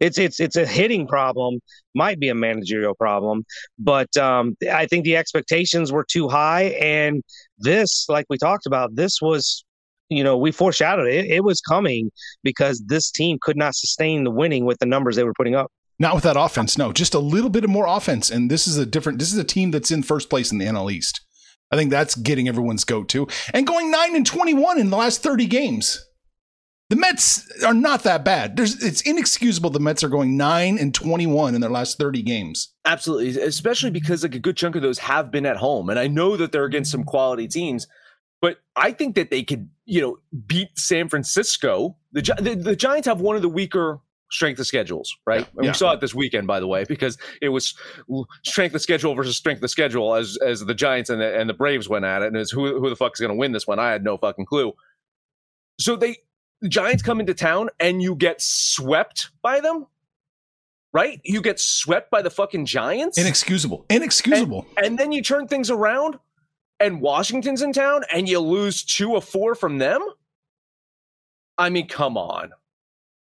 it's 0.00 0.18
it's 0.18 0.40
it's 0.40 0.56
a 0.56 0.66
hitting 0.66 1.06
problem, 1.06 1.60
might 1.94 2.18
be 2.18 2.28
a 2.28 2.34
managerial 2.34 2.94
problem, 2.94 3.44
but 3.78 4.14
um, 4.16 4.56
I 4.72 4.86
think 4.86 5.04
the 5.04 5.16
expectations 5.16 5.92
were 5.92 6.04
too 6.08 6.28
high, 6.28 6.76
and 6.80 7.22
this, 7.58 8.06
like 8.08 8.26
we 8.28 8.38
talked 8.38 8.66
about, 8.66 8.94
this 8.94 9.20
was. 9.20 9.64
You 10.08 10.22
know, 10.22 10.36
we 10.36 10.52
foreshadowed 10.52 11.08
it. 11.08 11.24
It 11.24 11.42
was 11.42 11.62
coming 11.62 12.10
because 12.42 12.82
this 12.86 13.10
team 13.10 13.38
could 13.40 13.56
not 13.56 13.74
sustain 13.74 14.24
the 14.24 14.30
winning 14.30 14.66
with 14.66 14.78
the 14.78 14.84
numbers 14.84 15.16
they 15.16 15.24
were 15.24 15.32
putting 15.32 15.54
up. 15.54 15.72
Not 15.98 16.14
with 16.14 16.24
that 16.24 16.36
offense, 16.36 16.76
no. 16.76 16.92
Just 16.92 17.14
a 17.14 17.18
little 17.18 17.48
bit 17.48 17.64
of 17.64 17.70
more 17.70 17.86
offense, 17.86 18.28
and 18.28 18.50
this 18.50 18.66
is 18.66 18.76
a 18.76 18.84
different. 18.84 19.20
This 19.20 19.32
is 19.32 19.38
a 19.38 19.44
team 19.44 19.70
that's 19.70 19.90
in 19.90 20.02
first 20.02 20.28
place 20.28 20.52
in 20.52 20.58
the 20.58 20.66
NL 20.66 20.92
East. 20.92 21.22
I 21.70 21.76
think 21.76 21.90
that's 21.90 22.14
getting 22.14 22.48
everyone's 22.48 22.84
go 22.84 23.04
to, 23.04 23.26
and 23.54 23.66
going 23.66 23.90
nine 23.90 24.14
and 24.14 24.26
twenty-one 24.26 24.78
in 24.78 24.90
the 24.90 24.96
last 24.96 25.22
thirty 25.22 25.46
games. 25.46 26.04
The 26.92 26.98
Mets 26.98 27.50
are 27.62 27.72
not 27.72 28.02
that 28.02 28.22
bad. 28.22 28.54
There's, 28.54 28.82
it's 28.82 29.00
inexcusable 29.00 29.70
the 29.70 29.80
Mets 29.80 30.04
are 30.04 30.10
going 30.10 30.36
9 30.36 30.76
and 30.76 30.94
21 30.94 31.54
in 31.54 31.62
their 31.62 31.70
last 31.70 31.96
30 31.96 32.20
games. 32.20 32.68
Absolutely, 32.84 33.40
especially 33.40 33.88
because 33.88 34.22
like 34.22 34.34
a 34.34 34.38
good 34.38 34.58
chunk 34.58 34.76
of 34.76 34.82
those 34.82 34.98
have 34.98 35.30
been 35.30 35.46
at 35.46 35.56
home 35.56 35.88
and 35.88 35.98
I 35.98 36.06
know 36.06 36.36
that 36.36 36.52
they're 36.52 36.66
against 36.66 36.90
some 36.90 37.02
quality 37.02 37.48
teams, 37.48 37.86
but 38.42 38.58
I 38.76 38.92
think 38.92 39.14
that 39.14 39.30
they 39.30 39.42
could, 39.42 39.70
you 39.86 40.02
know, 40.02 40.18
beat 40.46 40.68
San 40.78 41.08
Francisco. 41.08 41.96
The 42.12 42.20
the, 42.38 42.56
the 42.56 42.76
Giants 42.76 43.08
have 43.08 43.22
one 43.22 43.36
of 43.36 43.42
the 43.42 43.48
weaker 43.48 44.00
strength 44.30 44.60
of 44.60 44.66
schedules, 44.66 45.16
right? 45.26 45.48
Yeah, 45.54 45.62
yeah. 45.62 45.70
We 45.70 45.74
saw 45.74 45.92
it 45.92 46.02
this 46.02 46.14
weekend, 46.14 46.46
by 46.46 46.60
the 46.60 46.66
way, 46.66 46.84
because 46.84 47.16
it 47.40 47.48
was 47.48 47.74
strength 48.44 48.74
of 48.74 48.82
schedule 48.82 49.14
versus 49.14 49.34
strength 49.34 49.62
of 49.62 49.70
schedule 49.70 50.14
as 50.14 50.36
as 50.44 50.60
the 50.60 50.74
Giants 50.74 51.08
and 51.08 51.22
the, 51.22 51.40
and 51.40 51.48
the 51.48 51.54
Braves 51.54 51.88
went 51.88 52.04
at 52.04 52.20
it, 52.20 52.26
and 52.26 52.36
it's 52.36 52.50
who 52.50 52.78
who 52.78 52.90
the 52.90 52.96
fuck 52.96 53.12
is 53.14 53.20
going 53.20 53.32
to 53.32 53.38
win 53.38 53.52
this 53.52 53.66
one? 53.66 53.78
I 53.78 53.92
had 53.92 54.04
no 54.04 54.18
fucking 54.18 54.44
clue. 54.44 54.74
So 55.80 55.96
they 55.96 56.18
Giants 56.68 57.02
come 57.02 57.20
into 57.20 57.34
town 57.34 57.68
and 57.80 58.02
you 58.02 58.14
get 58.14 58.40
swept 58.40 59.30
by 59.42 59.60
them, 59.60 59.86
right? 60.92 61.20
You 61.24 61.42
get 61.42 61.58
swept 61.60 62.10
by 62.10 62.22
the 62.22 62.30
fucking 62.30 62.66
Giants. 62.66 63.18
Inexcusable. 63.18 63.86
Inexcusable. 63.90 64.66
And, 64.76 64.86
and 64.86 64.98
then 64.98 65.12
you 65.12 65.22
turn 65.22 65.48
things 65.48 65.70
around 65.70 66.18
and 66.80 67.00
Washington's 67.00 67.62
in 67.62 67.72
town 67.72 68.02
and 68.12 68.28
you 68.28 68.40
lose 68.40 68.82
two 68.82 69.16
of 69.16 69.24
four 69.24 69.54
from 69.54 69.78
them. 69.78 70.00
I 71.58 71.70
mean, 71.70 71.88
come 71.88 72.16
on. 72.16 72.50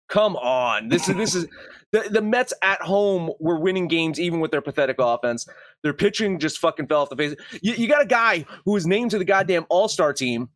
Come 0.09 0.35
on. 0.35 0.89
This 0.89 1.09
is 1.09 1.15
this 1.15 1.35
is 1.35 1.47
the, 1.91 2.07
the 2.09 2.21
Mets 2.21 2.53
at 2.61 2.81
home 2.81 3.31
were 3.39 3.59
winning 3.59 3.87
games 3.87 4.19
even 4.19 4.39
with 4.39 4.51
their 4.51 4.61
pathetic 4.61 4.97
offense. 4.99 5.47
Their 5.83 5.93
pitching 5.93 6.39
just 6.39 6.59
fucking 6.59 6.87
fell 6.87 7.01
off 7.01 7.09
the 7.09 7.15
face. 7.15 7.35
You, 7.61 7.73
you 7.73 7.87
got 7.87 8.01
a 8.01 8.05
guy 8.07 8.45
who 8.65 8.71
was 8.71 8.87
named 8.87 9.11
to 9.11 9.17
the 9.17 9.25
goddamn 9.25 9.65
All-Star 9.69 10.13
team 10.13 10.49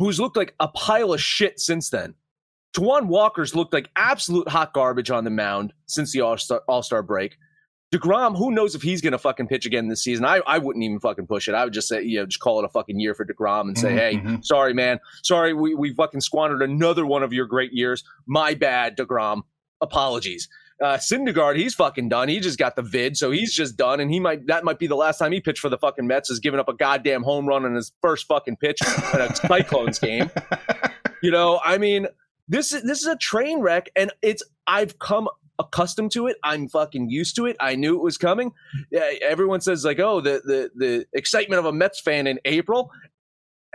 who's 0.00 0.18
looked 0.18 0.36
like 0.36 0.54
a 0.58 0.66
pile 0.66 1.12
of 1.12 1.20
shit 1.20 1.60
since 1.60 1.90
then. 1.90 2.14
Taijuan 2.74 3.06
Walker's 3.06 3.54
looked 3.54 3.72
like 3.72 3.90
absolute 3.96 4.48
hot 4.48 4.72
garbage 4.72 5.10
on 5.10 5.24
the 5.24 5.30
mound 5.30 5.72
since 5.86 6.12
the 6.12 6.22
All 6.22 6.82
Star 6.82 7.02
break. 7.02 7.36
DeGrom, 7.92 8.38
who 8.38 8.52
knows 8.52 8.74
if 8.76 8.82
he's 8.82 9.00
going 9.00 9.12
to 9.12 9.18
fucking 9.18 9.48
pitch 9.48 9.66
again 9.66 9.88
this 9.88 10.02
season? 10.02 10.24
I, 10.24 10.40
I 10.46 10.58
wouldn't 10.58 10.84
even 10.84 11.00
fucking 11.00 11.26
push 11.26 11.48
it. 11.48 11.54
I 11.54 11.64
would 11.64 11.74
just 11.74 11.88
say, 11.88 12.02
you 12.02 12.20
know, 12.20 12.26
just 12.26 12.40
call 12.40 12.60
it 12.60 12.64
a 12.64 12.68
fucking 12.68 13.00
year 13.00 13.14
for 13.14 13.26
DeGrom 13.26 13.62
and 13.62 13.76
say, 13.76 14.14
mm-hmm. 14.14 14.28
hey, 14.28 14.38
sorry, 14.42 14.72
man. 14.72 15.00
Sorry, 15.22 15.52
we, 15.52 15.74
we 15.74 15.92
fucking 15.92 16.20
squandered 16.20 16.62
another 16.62 17.04
one 17.04 17.24
of 17.24 17.32
your 17.32 17.46
great 17.46 17.72
years. 17.72 18.04
My 18.26 18.54
bad, 18.54 18.96
DeGrom. 18.96 19.42
Apologies. 19.80 20.48
Uh, 20.80 20.96
Syndergaard, 20.96 21.56
he's 21.56 21.74
fucking 21.74 22.08
done. 22.08 22.28
He 22.28 22.40
just 22.40 22.58
got 22.58 22.74
the 22.74 22.82
vid, 22.82 23.16
so 23.16 23.30
he's 23.30 23.52
just 23.52 23.76
done. 23.76 24.00
And 24.00 24.10
he 24.10 24.18
might 24.18 24.46
that 24.46 24.64
might 24.64 24.78
be 24.78 24.86
the 24.86 24.96
last 24.96 25.18
time 25.18 25.32
he 25.32 25.40
pitched 25.40 25.60
for 25.60 25.68
the 25.68 25.76
fucking 25.76 26.06
Mets 26.06 26.30
is 26.30 26.40
giving 26.40 26.58
up 26.58 26.68
a 26.68 26.74
goddamn 26.74 27.22
home 27.22 27.46
run 27.46 27.66
on 27.66 27.74
his 27.74 27.92
first 28.00 28.26
fucking 28.26 28.56
pitch 28.56 28.80
in 29.14 29.20
a 29.20 29.34
Cyclones 29.46 29.98
game. 29.98 30.30
You 31.22 31.30
know, 31.30 31.60
I 31.62 31.76
mean, 31.76 32.06
this 32.48 32.72
is 32.72 32.82
this 32.82 33.00
is 33.00 33.06
a 33.06 33.16
train 33.16 33.60
wreck, 33.60 33.90
and 33.94 34.10
it's 34.22 34.42
I've 34.66 34.98
come 34.98 35.28
accustomed 35.58 36.12
to 36.12 36.26
it. 36.26 36.36
I'm 36.42 36.66
fucking 36.66 37.10
used 37.10 37.36
to 37.36 37.46
it. 37.46 37.56
I 37.60 37.76
knew 37.76 37.96
it 37.96 38.02
was 38.02 38.16
coming. 38.16 38.52
Yeah, 38.90 39.08
Everyone 39.22 39.60
says 39.60 39.84
like, 39.84 40.00
oh, 40.00 40.20
the 40.22 40.40
the 40.44 40.70
the 40.74 41.06
excitement 41.12 41.58
of 41.58 41.66
a 41.66 41.72
Mets 41.72 42.00
fan 42.00 42.26
in 42.26 42.40
April. 42.46 42.90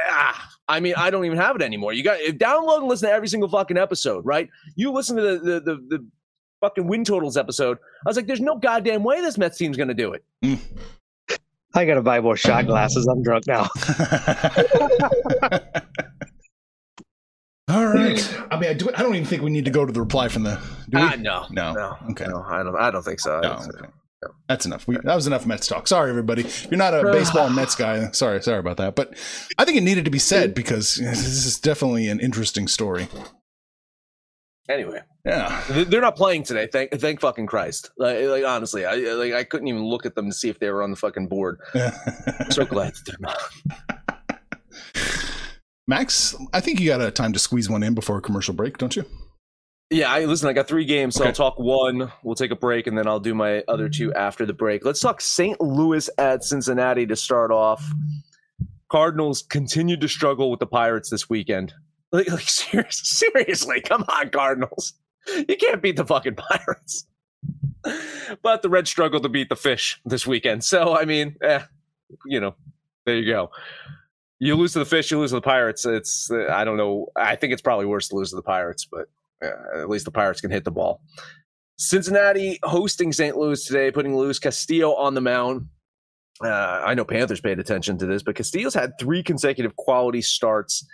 Ah, 0.01 0.51
I 0.67 0.79
mean, 0.81 0.95
I 0.97 1.09
don't 1.09 1.23
even 1.25 1.37
have 1.37 1.55
it 1.55 1.61
anymore. 1.61 1.93
You 1.93 2.03
got 2.03 2.19
download 2.19 2.79
and 2.79 2.87
listen 2.87 3.07
to 3.07 3.13
every 3.13 3.27
single 3.27 3.47
fucking 3.47 3.77
episode, 3.77 4.25
right? 4.25 4.49
You 4.75 4.91
listen 4.91 5.15
to 5.15 5.21
the 5.21 5.37
the 5.37 5.59
the, 5.59 5.75
the 5.87 6.07
fucking 6.65 6.87
win 6.87 7.03
totals 7.03 7.37
episode. 7.37 7.77
I 8.05 8.09
was 8.09 8.17
like, 8.17 8.27
there's 8.27 8.41
no 8.41 8.57
goddamn 8.57 9.03
way 9.03 9.21
this 9.21 9.37
Mets 9.37 9.57
team's 9.57 9.77
going 9.77 9.89
to 9.89 9.93
do 9.93 10.13
it. 10.13 10.23
Mm. 10.43 10.59
I 11.75 11.85
got 11.85 11.95
to 11.95 12.01
buy 12.01 12.19
more 12.21 12.37
shot 12.37 12.65
glasses. 12.65 13.05
I'm 13.07 13.21
drunk 13.21 13.45
now. 13.47 13.63
All 17.67 17.87
right. 17.87 18.37
I 18.51 18.59
mean, 18.59 18.69
I, 18.69 18.73
do, 18.73 18.89
I 18.95 19.01
don't 19.03 19.15
even 19.15 19.27
think 19.27 19.41
we 19.41 19.49
need 19.49 19.65
to 19.65 19.71
go 19.71 19.85
to 19.85 19.91
the 19.91 19.99
reply 19.99 20.29
from 20.29 20.43
the. 20.43 20.59
Do 20.89 20.99
we? 20.99 21.03
Uh, 21.03 21.15
no, 21.17 21.45
no, 21.49 21.73
no. 21.73 21.97
Okay. 22.11 22.25
No, 22.27 22.45
I 22.47 22.63
don't. 22.63 22.75
I 22.75 22.91
don't 22.91 23.03
think 23.03 23.19
so. 23.19 23.41
No, 23.41 23.53
okay. 23.53 23.67
no. 23.81 24.29
That's 24.47 24.65
enough. 24.65 24.87
We, 24.87 24.95
that 24.95 25.15
was 25.15 25.27
enough 25.27 25.45
Mets 25.45 25.67
talk. 25.67 25.87
Sorry, 25.87 26.09
everybody. 26.09 26.43
If 26.43 26.71
you're 26.71 26.77
not 26.77 26.93
a 26.93 27.03
baseball 27.11 27.49
Mets 27.49 27.75
guy, 27.75 28.09
sorry, 28.11 28.41
sorry 28.41 28.59
about 28.59 28.77
that. 28.77 28.95
But 28.95 29.15
I 29.57 29.65
think 29.65 29.77
it 29.77 29.81
needed 29.81 30.05
to 30.05 30.11
be 30.11 30.19
said 30.19 30.53
because 30.53 30.95
this 31.01 31.45
is 31.45 31.59
definitely 31.59 32.07
an 32.07 32.21
interesting 32.21 32.67
story. 32.67 33.07
Anyway, 34.67 34.99
yeah, 35.25 35.63
they're 35.69 36.01
not 36.01 36.15
playing 36.15 36.43
today. 36.43 36.67
Thank, 36.71 36.91
thank 36.93 37.19
fucking 37.19 37.45
Christ. 37.45 37.91
Like, 37.97 38.25
like 38.25 38.43
honestly, 38.43 38.83
I 38.85 38.95
like 38.95 39.33
I 39.33 39.43
couldn't 39.43 39.67
even 39.67 39.83
look 39.83 40.05
at 40.05 40.15
them 40.15 40.27
to 40.29 40.35
see 40.35 40.49
if 40.49 40.59
they 40.59 40.71
were 40.71 40.81
on 40.81 40.89
the 40.89 40.97
fucking 40.97 41.27
board. 41.27 41.59
so 42.49 42.65
glad 42.65 42.93
that 42.93 43.03
they're 43.05 43.15
not. 43.19 43.37
Max, 45.87 46.35
I 46.51 46.61
think 46.61 46.79
you 46.79 46.87
got 46.87 46.99
a 46.99 47.11
time 47.11 47.31
to 47.33 47.39
squeeze 47.39 47.69
one 47.69 47.83
in 47.83 47.93
before 47.93 48.17
a 48.17 48.21
commercial 48.21 48.55
break, 48.55 48.79
don't 48.79 48.95
you? 48.95 49.05
Yeah, 49.91 50.11
I 50.11 50.25
listen. 50.25 50.49
I 50.49 50.53
got 50.53 50.67
three 50.67 50.85
games, 50.85 51.13
so 51.13 51.21
okay. 51.21 51.29
I'll 51.29 51.35
talk 51.35 51.59
one. 51.59 52.11
We'll 52.23 52.33
take 52.33 52.49
a 52.49 52.55
break, 52.55 52.87
and 52.87 52.97
then 52.97 53.05
I'll 53.05 53.19
do 53.19 53.35
my 53.35 53.63
other 53.67 53.87
two 53.87 54.11
after 54.15 54.47
the 54.47 54.53
break. 54.53 54.83
Let's 54.83 54.99
talk 54.99 55.21
St. 55.21 55.61
Louis 55.61 56.09
at 56.17 56.43
Cincinnati 56.43 57.05
to 57.05 57.15
start 57.15 57.51
off. 57.51 57.85
Cardinals 58.91 59.43
continued 59.43 60.01
to 60.01 60.07
struggle 60.07 60.49
with 60.49 60.59
the 60.59 60.65
Pirates 60.65 61.11
this 61.11 61.29
weekend. 61.29 61.73
Like, 62.11 62.29
like 62.31 62.45
seriously, 62.47 63.81
come 63.81 64.05
on, 64.09 64.29
Cardinals. 64.29 64.93
You 65.27 65.57
can't 65.57 65.81
beat 65.81 65.95
the 65.97 66.05
fucking 66.05 66.35
Pirates. 66.35 67.07
But 68.41 68.61
the 68.61 68.69
Reds 68.69 68.89
struggled 68.89 69.23
to 69.23 69.29
beat 69.29 69.49
the 69.49 69.55
Fish 69.55 69.99
this 70.05 70.25
weekend. 70.25 70.63
So, 70.63 70.97
I 70.97 71.05
mean, 71.05 71.35
eh, 71.41 71.61
you 72.25 72.39
know, 72.39 72.55
there 73.05 73.15
you 73.15 73.31
go. 73.31 73.51
You 74.39 74.55
lose 74.55 74.73
to 74.73 74.79
the 74.79 74.85
Fish, 74.85 75.11
you 75.11 75.19
lose 75.19 75.31
to 75.31 75.35
the 75.35 75.41
Pirates. 75.41 75.85
It's, 75.85 76.29
I 76.31 76.63
don't 76.63 76.77
know. 76.77 77.07
I 77.15 77.35
think 77.35 77.53
it's 77.53 77.61
probably 77.61 77.85
worse 77.85 78.07
to 78.09 78.15
lose 78.15 78.31
to 78.31 78.35
the 78.35 78.41
Pirates, 78.41 78.85
but 78.85 79.07
yeah, 79.41 79.53
at 79.75 79.89
least 79.89 80.05
the 80.05 80.11
Pirates 80.11 80.41
can 80.41 80.51
hit 80.51 80.63
the 80.63 80.71
ball. 80.71 81.01
Cincinnati 81.77 82.59
hosting 82.63 83.11
St. 83.11 83.35
Louis 83.37 83.63
today, 83.65 83.91
putting 83.91 84.15
Luis 84.15 84.39
Castillo 84.39 84.93
on 84.95 85.13
the 85.13 85.21
mound. 85.21 85.67
Uh, 86.43 86.81
I 86.85 86.93
know 86.93 87.05
Panthers 87.05 87.41
paid 87.41 87.59
attention 87.59 87.97
to 87.99 88.05
this, 88.05 88.23
but 88.23 88.35
Castillo's 88.35 88.73
had 88.73 88.93
three 88.99 89.23
consecutive 89.23 89.75
quality 89.75 90.21
starts 90.21 90.85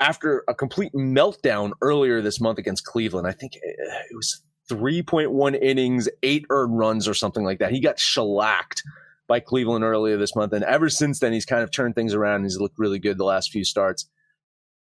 after 0.00 0.44
a 0.48 0.54
complete 0.54 0.92
meltdown 0.92 1.72
earlier 1.80 2.20
this 2.20 2.40
month 2.40 2.58
against 2.58 2.84
Cleveland. 2.84 3.26
I 3.26 3.32
think 3.32 3.56
eh, 3.56 4.02
it 4.10 4.16
was 4.16 4.40
3.1 4.70 5.60
innings, 5.62 6.08
eight 6.22 6.44
earned 6.50 6.78
runs, 6.78 7.08
or 7.08 7.14
something 7.14 7.44
like 7.44 7.58
that. 7.60 7.72
He 7.72 7.80
got 7.80 7.98
shellacked 7.98 8.82
by 9.28 9.40
Cleveland 9.40 9.84
earlier 9.84 10.16
this 10.16 10.36
month. 10.36 10.52
And 10.52 10.64
ever 10.64 10.88
since 10.88 11.18
then, 11.18 11.32
he's 11.32 11.46
kind 11.46 11.62
of 11.62 11.70
turned 11.70 11.94
things 11.94 12.14
around. 12.14 12.44
He's 12.44 12.60
looked 12.60 12.78
really 12.78 12.98
good 12.98 13.18
the 13.18 13.24
last 13.24 13.50
few 13.50 13.64
starts. 13.64 14.08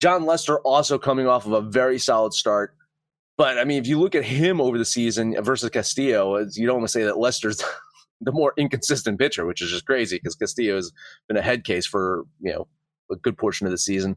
Jon 0.01 0.25
Lester 0.25 0.59
also 0.61 0.97
coming 0.97 1.27
off 1.27 1.45
of 1.45 1.51
a 1.51 1.61
very 1.61 1.99
solid 1.99 2.33
start. 2.33 2.73
But 3.37 3.57
I 3.57 3.63
mean, 3.63 3.79
if 3.79 3.87
you 3.87 3.99
look 3.99 4.15
at 4.15 4.23
him 4.23 4.59
over 4.59 4.77
the 4.77 4.85
season 4.85 5.35
versus 5.43 5.69
Castillo, 5.69 6.37
you 6.53 6.65
don't 6.65 6.77
want 6.77 6.87
to 6.87 6.91
say 6.91 7.03
that 7.03 7.17
Lester's 7.17 7.63
the 8.21 8.31
more 8.31 8.53
inconsistent 8.57 9.17
pitcher, 9.17 9.45
which 9.45 9.61
is 9.61 9.71
just 9.71 9.85
crazy 9.85 10.17
because 10.17 10.35
Castillo 10.35 10.75
has 10.75 10.91
been 11.27 11.37
a 11.37 11.41
head 11.41 11.63
case 11.63 11.85
for, 11.85 12.25
you 12.41 12.51
know, 12.51 12.67
a 13.11 13.15
good 13.15 13.37
portion 13.37 13.65
of 13.65 13.71
the 13.71 13.77
season. 13.77 14.15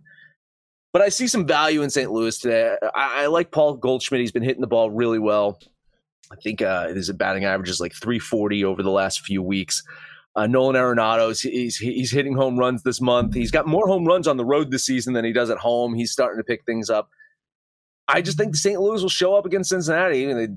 But 0.93 1.03
I 1.03 1.09
see 1.09 1.27
some 1.27 1.47
value 1.47 1.83
in 1.83 1.91
St. 1.91 2.11
Louis 2.11 2.37
today. 2.39 2.77
I, 2.95 3.25
I 3.25 3.27
like 3.27 3.51
Paul 3.51 3.75
Goldschmidt. 3.75 4.21
He's 4.21 4.33
been 4.33 4.43
hitting 4.43 4.61
the 4.61 4.67
ball 4.67 4.91
really 4.91 5.19
well. 5.19 5.59
I 6.31 6.37
think 6.37 6.63
uh, 6.63 6.89
his 6.89 7.11
batting 7.13 7.45
average 7.45 7.71
is 7.71 7.81
like 7.81 7.93
340 7.95 8.65
over 8.65 8.83
the 8.83 8.91
last 8.91 9.21
few 9.21 9.43
weeks. 9.43 9.83
Uh, 10.35 10.47
Nolan 10.47 10.77
Arenado's 10.77 11.43
he's 11.43 11.77
he's 11.77 12.11
hitting 12.11 12.35
home 12.35 12.59
runs 12.59 12.83
this 12.83 13.03
month. 13.03 13.35
He's 13.35 13.51
got 13.51 13.67
more 13.67 13.87
home 13.87 14.07
runs 14.07 14.27
on 14.27 14.39
the 14.39 14.45
road 14.45 14.71
this 14.71 14.87
season 14.87 15.13
than 15.13 15.27
he 15.27 15.33
does 15.33 15.51
at 15.51 15.59
home. 15.59 15.95
He's 15.95 16.11
starting 16.11 16.39
to 16.39 16.45
pick 16.45 16.65
things 16.65 16.89
up. 16.89 17.11
I 18.09 18.23
just 18.23 18.39
think 18.39 18.57
St. 18.57 18.81
Louis 18.81 19.03
will 19.03 19.11
show 19.11 19.35
up 19.35 19.45
against 19.45 19.71
Cincinnati. 19.71 20.33
They 20.33 20.49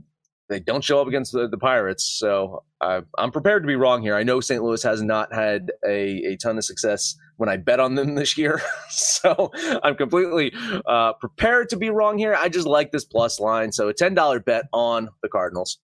they 0.49 0.59
don't 0.59 0.83
show 0.83 1.01
up 1.01 1.07
against 1.07 1.31
the, 1.31 1.47
the 1.47 1.57
Pirates. 1.57 2.03
So 2.03 2.63
I, 2.81 3.01
I'm 3.17 3.31
prepared 3.31 3.63
to 3.63 3.67
be 3.67 3.75
wrong 3.75 4.01
here. 4.01 4.15
I 4.15 4.23
know 4.23 4.39
St. 4.39 4.63
Louis 4.63 4.81
has 4.83 5.01
not 5.01 5.33
had 5.33 5.71
a, 5.85 6.33
a 6.33 6.37
ton 6.37 6.57
of 6.57 6.65
success 6.65 7.15
when 7.37 7.49
I 7.49 7.57
bet 7.57 7.79
on 7.79 7.95
them 7.95 8.15
this 8.15 8.37
year. 8.37 8.61
so 8.89 9.51
I'm 9.83 9.95
completely 9.95 10.53
uh, 10.85 11.13
prepared 11.13 11.69
to 11.69 11.77
be 11.77 11.89
wrong 11.89 12.17
here. 12.17 12.35
I 12.35 12.49
just 12.49 12.67
like 12.67 12.91
this 12.91 13.05
plus 13.05 13.39
line. 13.39 13.71
So 13.71 13.89
a 13.89 13.93
$10 13.93 14.45
bet 14.45 14.65
on 14.71 15.09
the 15.21 15.29
Cardinals. 15.29 15.79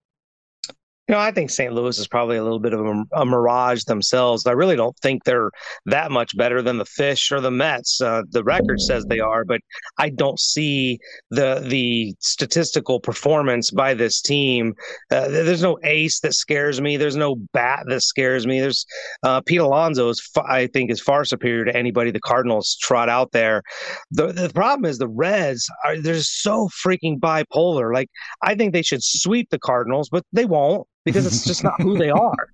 You 1.07 1.15
know, 1.15 1.19
I 1.19 1.31
think 1.31 1.49
St. 1.49 1.73
Louis 1.73 1.97
is 1.97 2.07
probably 2.07 2.37
a 2.37 2.43
little 2.43 2.59
bit 2.59 2.73
of 2.73 2.85
a, 2.85 3.03
a, 3.13 3.25
mirage 3.25 3.83
themselves. 3.83 4.45
I 4.45 4.51
really 4.51 4.75
don't 4.75 4.95
think 4.99 5.23
they're 5.23 5.49
that 5.87 6.11
much 6.11 6.37
better 6.37 6.61
than 6.61 6.77
the 6.77 6.85
Fish 6.85 7.31
or 7.31 7.41
the 7.41 7.51
Mets. 7.51 7.99
Uh, 7.99 8.21
the 8.29 8.43
record 8.43 8.79
says 8.79 9.03
they 9.05 9.19
are, 9.19 9.43
but 9.43 9.61
I 9.97 10.09
don't 10.09 10.39
see 10.39 10.99
the 11.31 11.65
the 11.67 12.15
statistical 12.19 12.99
performance 12.99 13.71
by 13.71 13.95
this 13.95 14.21
team. 14.21 14.73
Uh, 15.11 15.27
there's 15.27 15.63
no 15.63 15.79
ace 15.83 16.19
that 16.21 16.33
scares 16.33 16.79
me. 16.79 16.97
There's 16.97 17.17
no 17.17 17.35
bat 17.51 17.83
that 17.87 18.03
scares 18.03 18.45
me. 18.45 18.61
There's 18.61 18.85
uh, 19.23 19.41
Pete 19.41 19.59
Alonso 19.59 20.09
is 20.09 20.21
I 20.47 20.67
think 20.67 20.91
is 20.91 21.01
far 21.01 21.25
superior 21.25 21.65
to 21.65 21.75
anybody 21.75 22.11
the 22.11 22.19
Cardinals 22.19 22.77
trot 22.79 23.09
out 23.09 23.31
there. 23.31 23.63
The 24.11 24.27
the 24.27 24.51
problem 24.53 24.85
is 24.85 24.99
the 24.99 25.09
Reds 25.09 25.67
are 25.83 25.97
they're 25.97 26.21
so 26.21 26.69
freaking 26.85 27.19
bipolar. 27.19 27.91
Like 27.91 28.09
I 28.43 28.53
think 28.53 28.71
they 28.71 28.83
should 28.83 29.03
sweep 29.03 29.49
the 29.49 29.59
Cardinals, 29.59 30.07
but 30.07 30.23
they 30.31 30.45
won't 30.45 30.87
because 31.05 31.25
it's 31.25 31.45
just 31.45 31.63
not 31.63 31.81
who 31.81 31.97
they 31.97 32.09
are. 32.11 32.47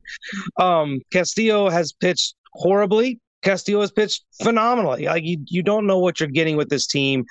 Um, 0.57 1.01
Castillo 1.11 1.69
has 1.69 1.93
pitched 1.93 2.35
horribly. 2.53 3.19
Castillo 3.43 3.81
has 3.81 3.91
pitched 3.91 4.25
phenomenally. 4.41 5.05
Like 5.05 5.23
you, 5.23 5.37
you 5.47 5.61
don't 5.61 5.85
know 5.85 5.99
what 5.99 6.19
you're 6.19 6.27
getting 6.27 6.57
with 6.57 6.69
this 6.69 6.87
team. 6.87 7.23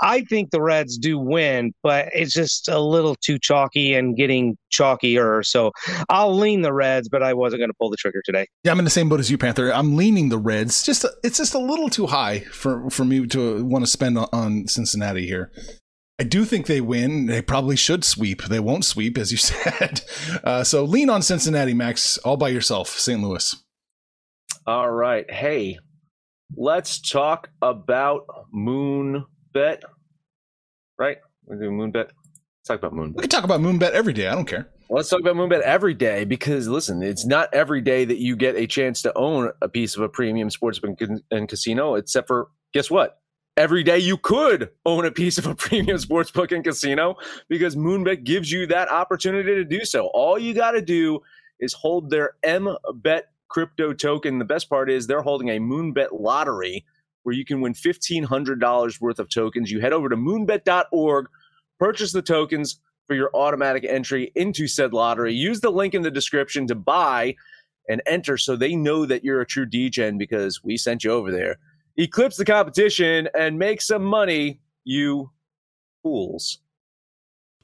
I 0.00 0.22
think 0.22 0.50
the 0.50 0.62
Reds 0.62 0.96
do 0.96 1.18
win, 1.18 1.74
but 1.82 2.08
it's 2.14 2.32
just 2.32 2.68
a 2.68 2.78
little 2.78 3.16
too 3.16 3.38
chalky 3.38 3.94
and 3.94 4.16
getting 4.16 4.56
chalkier. 4.72 5.44
So 5.44 5.72
I'll 6.08 6.34
lean 6.34 6.62
the 6.62 6.72
Reds, 6.72 7.08
but 7.08 7.22
I 7.22 7.34
wasn't 7.34 7.60
going 7.60 7.70
to 7.70 7.74
pull 7.78 7.90
the 7.90 7.96
trigger 7.96 8.22
today. 8.24 8.46
Yeah, 8.64 8.72
I'm 8.72 8.78
in 8.78 8.84
the 8.84 8.90
same 8.90 9.08
boat 9.08 9.20
as 9.20 9.30
you, 9.30 9.36
Panther. 9.36 9.72
I'm 9.72 9.96
leaning 9.96 10.28
the 10.28 10.38
Reds. 10.38 10.82
Just 10.82 11.04
it's 11.24 11.38
just 11.38 11.54
a 11.54 11.58
little 11.58 11.90
too 11.90 12.06
high 12.06 12.40
for 12.40 12.88
for 12.88 13.04
me 13.04 13.26
to 13.26 13.64
want 13.64 13.84
to 13.84 13.90
spend 13.90 14.16
on, 14.16 14.28
on 14.32 14.68
Cincinnati 14.68 15.26
here. 15.26 15.50
I 16.20 16.24
do 16.24 16.44
think 16.44 16.66
they 16.66 16.80
win. 16.80 17.26
They 17.26 17.42
probably 17.42 17.76
should 17.76 18.04
sweep. 18.04 18.42
They 18.44 18.60
won't 18.60 18.84
sweep, 18.84 19.16
as 19.18 19.30
you 19.30 19.36
said. 19.38 20.02
Uh, 20.42 20.64
so 20.64 20.84
lean 20.84 21.10
on 21.10 21.22
Cincinnati, 21.22 21.74
Max, 21.74 22.18
all 22.18 22.36
by 22.36 22.48
yourself, 22.48 22.88
St. 22.88 23.22
Louis. 23.22 23.54
All 24.66 24.90
right. 24.90 25.30
Hey, 25.30 25.78
let's 26.56 27.00
talk 27.00 27.48
about 27.62 28.26
Moon 28.52 29.24
Bet. 29.52 29.84
Right? 30.98 31.18
We 31.46 31.56
do 31.56 31.70
Moon 31.70 31.92
Bet. 31.92 32.06
Let's 32.06 32.66
talk 32.66 32.78
about 32.78 32.94
Moon 32.94 33.12
Bet. 33.12 33.16
We 33.16 33.22
can 33.22 33.30
talk 33.30 33.44
about 33.44 33.60
Moon 33.60 33.78
Bet 33.78 33.92
every 33.92 34.12
day. 34.12 34.26
I 34.26 34.34
don't 34.34 34.44
care. 34.44 34.68
Let's 34.90 35.10
talk 35.10 35.20
about 35.20 35.36
Moonbet 35.36 35.60
every 35.60 35.92
day 35.92 36.24
because 36.24 36.66
listen, 36.66 37.02
it's 37.02 37.26
not 37.26 37.52
every 37.52 37.82
day 37.82 38.06
that 38.06 38.18
you 38.18 38.36
get 38.36 38.56
a 38.56 38.66
chance 38.66 39.02
to 39.02 39.12
own 39.18 39.50
a 39.60 39.68
piece 39.68 39.96
of 39.96 40.02
a 40.02 40.08
premium 40.08 40.48
sports 40.48 40.80
and 41.30 41.48
casino, 41.48 41.96
except 41.96 42.26
for 42.26 42.48
guess 42.72 42.90
what? 42.90 43.20
Every 43.58 43.82
day 43.82 43.98
you 43.98 44.16
could 44.16 44.70
own 44.86 45.04
a 45.04 45.10
piece 45.10 45.36
of 45.36 45.46
a 45.46 45.54
premium 45.56 45.98
sports 45.98 46.30
book 46.30 46.52
and 46.52 46.62
casino 46.62 47.16
because 47.48 47.74
Moonbet 47.74 48.22
gives 48.22 48.50
you 48.50 48.66
that 48.68 48.90
opportunity 48.90 49.54
to 49.56 49.64
do 49.64 49.84
so. 49.84 50.06
All 50.14 50.38
you 50.38 50.54
got 50.54 50.70
to 50.70 50.80
do 50.80 51.20
is 51.58 51.72
hold 51.72 52.08
their 52.08 52.34
MBET 52.44 53.22
crypto 53.48 53.92
token. 53.92 54.38
The 54.38 54.44
best 54.44 54.70
part 54.70 54.88
is 54.88 55.06
they're 55.06 55.22
holding 55.22 55.48
a 55.48 55.58
Moonbet 55.58 56.08
lottery 56.12 56.86
where 57.24 57.34
you 57.34 57.44
can 57.44 57.60
win 57.60 57.74
$1,500 57.74 59.00
worth 59.00 59.18
of 59.18 59.28
tokens. 59.28 59.72
You 59.72 59.80
head 59.80 59.92
over 59.92 60.08
to 60.08 60.16
moonbet.org, 60.16 61.26
purchase 61.80 62.12
the 62.12 62.22
tokens 62.22 62.80
for 63.08 63.14
your 63.14 63.30
automatic 63.34 63.84
entry 63.84 64.30
into 64.36 64.68
said 64.68 64.92
lottery. 64.92 65.34
Use 65.34 65.60
the 65.60 65.70
link 65.70 65.94
in 65.94 66.02
the 66.02 66.10
description 66.12 66.68
to 66.68 66.76
buy 66.76 67.34
and 67.88 68.02
enter 68.06 68.36
so 68.36 68.54
they 68.54 68.76
know 68.76 69.04
that 69.04 69.24
you're 69.24 69.40
a 69.40 69.46
true 69.46 69.66
DGen 69.66 70.16
because 70.16 70.62
we 70.62 70.76
sent 70.76 71.02
you 71.02 71.10
over 71.10 71.32
there 71.32 71.58
eclipse 71.98 72.36
the 72.38 72.44
competition 72.44 73.28
and 73.38 73.58
make 73.58 73.82
some 73.82 74.04
money, 74.04 74.60
you 74.84 75.30
fools. 76.02 76.58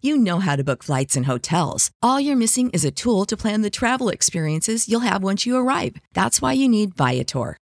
You 0.02 0.18
know 0.18 0.38
how 0.40 0.54
to 0.54 0.62
book 0.62 0.82
flights 0.82 1.16
and 1.16 1.24
hotels. 1.24 1.90
All 2.02 2.20
you're 2.20 2.36
missing 2.36 2.68
is 2.70 2.84
a 2.84 2.90
tool 2.90 3.24
to 3.24 3.38
plan 3.38 3.62
the 3.62 3.70
travel 3.70 4.10
experiences 4.10 4.86
you'll 4.86 5.00
have 5.00 5.22
once 5.22 5.46
you 5.46 5.56
arrive. 5.56 5.96
That's 6.12 6.42
why 6.42 6.52
you 6.52 6.68
need 6.68 6.94
Viator. 6.94 7.56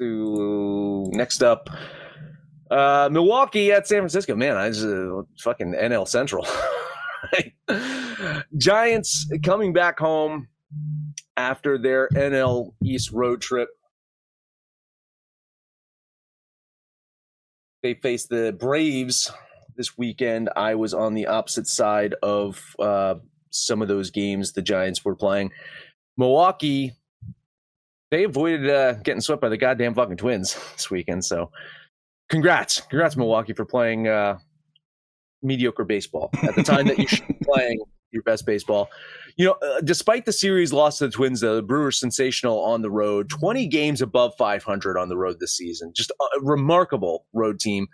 to 0.00 1.06
next 1.12 1.42
up. 1.42 1.70
Uh, 2.70 3.08
Milwaukee 3.10 3.72
at 3.72 3.86
San 3.86 3.98
Francisco. 3.98 4.34
Man, 4.34 4.56
I 4.56 4.68
just 4.68 4.84
uh, 4.84 5.22
fucking 5.40 5.74
NL 5.74 6.08
Central. 6.08 6.46
Giants 8.56 9.30
coming 9.44 9.72
back 9.72 9.98
home 9.98 10.48
after 11.36 11.78
their 11.78 12.08
NL 12.14 12.72
East 12.82 13.10
road 13.12 13.40
trip. 13.40 13.68
They 17.82 17.94
face 17.94 18.26
the 18.26 18.54
Braves 18.58 19.32
this 19.76 19.96
weekend. 19.96 20.50
I 20.54 20.74
was 20.74 20.92
on 20.92 21.14
the 21.14 21.26
opposite 21.26 21.66
side 21.66 22.14
of 22.22 22.62
uh, 22.78 23.14
some 23.50 23.82
of 23.82 23.88
those 23.88 24.10
games 24.10 24.52
the 24.52 24.62
Giants 24.62 25.04
were 25.04 25.16
playing. 25.16 25.50
Milwaukee 26.16 26.92
they 28.10 28.24
avoided 28.24 28.68
uh, 28.68 28.94
getting 28.94 29.20
swept 29.20 29.40
by 29.40 29.48
the 29.48 29.56
goddamn 29.56 29.94
fucking 29.94 30.16
Twins 30.16 30.54
this 30.74 30.90
weekend. 30.90 31.24
So, 31.24 31.50
congrats, 32.28 32.80
congrats, 32.80 33.16
Milwaukee, 33.16 33.52
for 33.52 33.64
playing 33.64 34.08
uh, 34.08 34.38
mediocre 35.42 35.84
baseball 35.84 36.30
at 36.42 36.54
the 36.54 36.62
time 36.62 36.86
that 36.86 36.98
you 36.98 37.06
should 37.06 37.26
be 37.26 37.34
playing 37.42 37.80
your 38.12 38.22
best 38.22 38.44
baseball. 38.44 38.88
You 39.36 39.46
know, 39.46 39.52
uh, 39.62 39.80
despite 39.80 40.24
the 40.26 40.32
series 40.32 40.72
loss 40.72 40.98
to 40.98 41.06
the 41.06 41.12
Twins, 41.12 41.40
the 41.40 41.62
Brewers 41.62 41.98
sensational 41.98 42.60
on 42.60 42.82
the 42.82 42.90
road, 42.90 43.30
20 43.30 43.66
games 43.68 44.02
above 44.02 44.34
500 44.36 44.98
on 44.98 45.08
the 45.08 45.16
road 45.16 45.38
this 45.40 45.56
season. 45.56 45.92
Just 45.94 46.10
a 46.10 46.40
remarkable 46.40 47.26
road 47.32 47.60
team. 47.60 47.86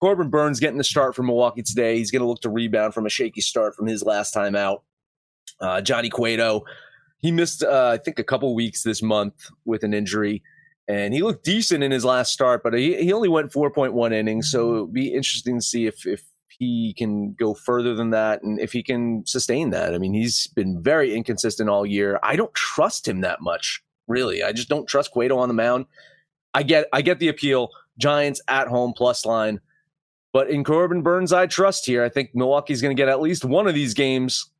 Corbin 0.00 0.30
Burnes 0.30 0.60
getting 0.60 0.78
the 0.78 0.84
start 0.84 1.14
for 1.14 1.22
Milwaukee 1.22 1.62
today. 1.62 1.98
He's 1.98 2.10
going 2.10 2.22
to 2.22 2.28
look 2.28 2.40
to 2.42 2.50
rebound 2.50 2.94
from 2.94 3.06
a 3.06 3.10
shaky 3.10 3.40
start 3.40 3.74
from 3.74 3.86
his 3.86 4.02
last 4.02 4.32
time 4.32 4.54
out. 4.54 4.82
Uh, 5.60 5.80
Johnny 5.80 6.10
Cueto 6.10 6.64
he 7.18 7.30
missed, 7.32 7.62
uh, 7.62 7.90
I 7.94 7.98
think, 7.98 8.18
a 8.18 8.24
couple 8.24 8.54
weeks 8.54 8.82
this 8.82 9.02
month 9.02 9.50
with 9.64 9.82
an 9.82 9.94
injury, 9.94 10.42
and 10.88 11.14
he 11.14 11.22
looked 11.22 11.44
decent 11.44 11.82
in 11.82 11.90
his 11.90 12.04
last 12.04 12.32
start, 12.32 12.62
but 12.62 12.74
he, 12.74 13.02
he 13.02 13.12
only 13.12 13.28
went 13.28 13.52
4.1 13.52 14.12
innings. 14.12 14.50
So 14.50 14.72
it'll 14.72 14.86
be 14.86 15.14
interesting 15.14 15.58
to 15.58 15.62
see 15.62 15.86
if 15.86 16.06
if 16.06 16.22
he 16.58 16.94
can 16.96 17.32
go 17.34 17.54
further 17.54 17.94
than 17.94 18.10
that 18.10 18.42
and 18.42 18.60
if 18.60 18.72
he 18.72 18.82
can 18.82 19.26
sustain 19.26 19.70
that. 19.70 19.94
I 19.94 19.98
mean, 19.98 20.14
he's 20.14 20.46
been 20.48 20.80
very 20.82 21.14
inconsistent 21.14 21.68
all 21.68 21.84
year. 21.84 22.18
I 22.22 22.36
don't 22.36 22.54
trust 22.54 23.08
him 23.08 23.22
that 23.22 23.40
much, 23.40 23.82
really. 24.06 24.42
I 24.42 24.52
just 24.52 24.68
don't 24.68 24.86
trust 24.86 25.10
Cueto 25.10 25.36
on 25.38 25.48
the 25.48 25.54
mound. 25.54 25.86
I 26.52 26.62
get 26.62 26.86
I 26.92 27.02
get 27.02 27.18
the 27.18 27.28
appeal. 27.28 27.70
Giants 27.98 28.40
at 28.48 28.68
home 28.68 28.92
plus 28.92 29.24
line. 29.24 29.60
But 30.32 30.50
in 30.50 30.64
Corbin 30.64 31.02
Burnes, 31.02 31.32
I 31.32 31.46
trust 31.46 31.86
here. 31.86 32.02
I 32.02 32.08
think 32.08 32.34
Milwaukee's 32.34 32.82
going 32.82 32.94
to 32.94 33.00
get 33.00 33.08
at 33.08 33.20
least 33.20 33.44
one 33.44 33.68
of 33.68 33.74
these 33.74 33.94
games, 33.94 34.50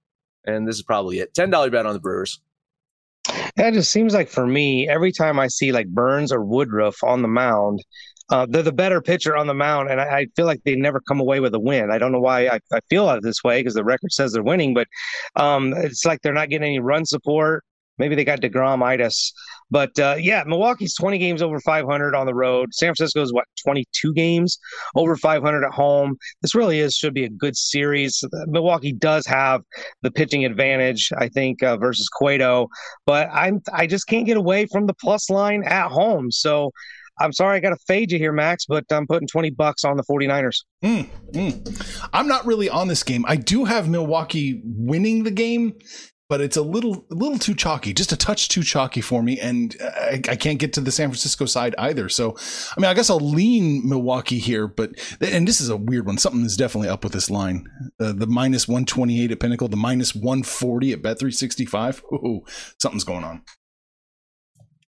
and 0.46 0.66
this 0.66 0.76
is 0.76 0.82
probably 0.82 1.18
it. 1.18 1.34
Ten 1.34 1.50
dollar 1.50 1.70
bet 1.70 1.86
on 1.86 1.94
the 1.94 2.00
Brewers. 2.00 2.40
That 3.56 3.72
just 3.72 3.90
seems 3.90 4.12
like 4.12 4.28
for 4.28 4.46
me, 4.46 4.88
every 4.88 5.12
time 5.12 5.38
I 5.38 5.48
see 5.48 5.72
like 5.72 5.88
Burnes 5.88 6.32
or 6.32 6.44
Woodruff 6.44 7.02
on 7.02 7.22
the 7.22 7.28
mound, 7.28 7.82
uh, 8.30 8.46
they're 8.48 8.62
the 8.62 8.72
better 8.72 9.00
pitcher 9.00 9.36
on 9.36 9.46
the 9.46 9.54
mound, 9.54 9.90
and 9.90 10.00
I, 10.00 10.04
I, 10.04 10.26
feel 10.34 10.46
like 10.46 10.62
they 10.64 10.76
never 10.76 11.00
come 11.00 11.20
away 11.20 11.40
with 11.40 11.54
a 11.54 11.58
win. 11.58 11.90
I 11.90 11.98
don't 11.98 12.10
know 12.10 12.20
why 12.20 12.46
I, 12.46 12.58
I 12.72 12.80
feel 12.88 13.20
this 13.20 13.44
way 13.44 13.60
because 13.60 13.74
the 13.74 13.84
record 13.84 14.12
says 14.12 14.32
they're 14.32 14.42
winning, 14.42 14.72
but 14.72 14.88
um, 15.36 15.74
it's 15.76 16.06
like 16.06 16.22
they're 16.22 16.32
not 16.32 16.48
getting 16.48 16.68
any 16.68 16.80
run 16.80 17.04
support. 17.04 17.64
Maybe 17.98 18.14
they 18.14 18.24
got 18.24 18.40
Degromitis. 18.40 19.32
But 19.70 19.98
uh, 19.98 20.16
yeah, 20.18 20.44
Milwaukee's 20.46 20.94
20 20.94 21.18
games 21.18 21.42
over 21.42 21.58
500 21.60 22.14
on 22.14 22.26
the 22.26 22.34
road. 22.34 22.74
San 22.74 22.94
Francisco's 22.94 23.32
what 23.32 23.44
22 23.64 24.12
games 24.14 24.58
over 24.94 25.16
500 25.16 25.64
at 25.64 25.72
home. 25.72 26.16
This 26.42 26.54
really 26.54 26.80
is 26.80 26.94
should 26.94 27.14
be 27.14 27.24
a 27.24 27.30
good 27.30 27.56
series. 27.56 28.22
Milwaukee 28.46 28.92
does 28.92 29.26
have 29.26 29.62
the 30.02 30.10
pitching 30.10 30.44
advantage, 30.44 31.10
I 31.18 31.28
think, 31.28 31.62
uh, 31.62 31.76
versus 31.76 32.08
Cueto, 32.08 32.68
but 33.06 33.28
I'm 33.32 33.60
I 33.72 33.86
just 33.86 34.06
can't 34.06 34.26
get 34.26 34.36
away 34.36 34.66
from 34.66 34.86
the 34.86 34.94
plus 34.94 35.30
line 35.30 35.64
at 35.64 35.88
home. 35.88 36.30
So 36.30 36.70
I'm 37.20 37.32
sorry 37.32 37.56
I 37.56 37.60
got 37.60 37.70
to 37.70 37.78
fade 37.86 38.10
you 38.10 38.18
here, 38.18 38.32
Max, 38.32 38.66
but 38.66 38.84
I'm 38.90 39.06
putting 39.06 39.28
20 39.28 39.50
bucks 39.50 39.84
on 39.84 39.96
the 39.96 40.02
49ers. 40.02 40.64
Mm, 40.82 41.08
mm. 41.30 42.08
I'm 42.12 42.26
not 42.26 42.44
really 42.44 42.68
on 42.68 42.88
this 42.88 43.02
game. 43.02 43.24
I 43.28 43.36
do 43.36 43.64
have 43.64 43.88
Milwaukee 43.88 44.60
winning 44.64 45.22
the 45.22 45.30
game, 45.30 45.74
but 46.28 46.40
it's 46.40 46.56
a 46.56 46.62
little 46.62 47.06
a 47.10 47.14
little 47.14 47.38
too 47.38 47.54
chalky, 47.54 47.92
just 47.92 48.12
a 48.12 48.16
touch 48.16 48.48
too 48.48 48.62
chalky 48.62 49.00
for 49.00 49.22
me, 49.22 49.38
and 49.38 49.76
I, 49.82 50.20
I, 50.28 50.36
can't 50.36 50.58
get 50.58 50.72
to 50.74 50.80
the 50.80 50.90
San 50.90 51.08
Francisco 51.08 51.44
side 51.44 51.74
either. 51.76 52.08
So, 52.08 52.36
I 52.76 52.80
mean, 52.80 52.90
I 52.90 52.94
guess 52.94 53.10
I'll 53.10 53.18
lean 53.18 53.86
Milwaukee 53.86 54.38
here, 54.38 54.66
but 54.66 54.92
and 55.20 55.46
this 55.46 55.60
is 55.60 55.68
a 55.68 55.76
weird 55.76 56.06
one. 56.06 56.16
Something 56.18 56.44
is 56.44 56.56
definitely 56.56 56.88
up 56.88 57.04
with 57.04 57.12
this 57.12 57.28
line. 57.28 57.66
Uh, 58.00 58.12
the 58.12 58.26
minus 58.26 58.66
one 58.66 58.86
twenty 58.86 59.22
eight 59.22 59.32
at 59.32 59.40
Pinnacle, 59.40 59.68
the 59.68 59.76
minus 59.76 60.14
one 60.14 60.42
forty 60.42 60.92
at 60.92 61.02
Bet 61.02 61.18
three 61.18 61.30
sixty 61.30 61.66
five. 61.66 62.02
Ooh, 62.12 62.42
something's 62.80 63.04
going 63.04 63.24
on. 63.24 63.42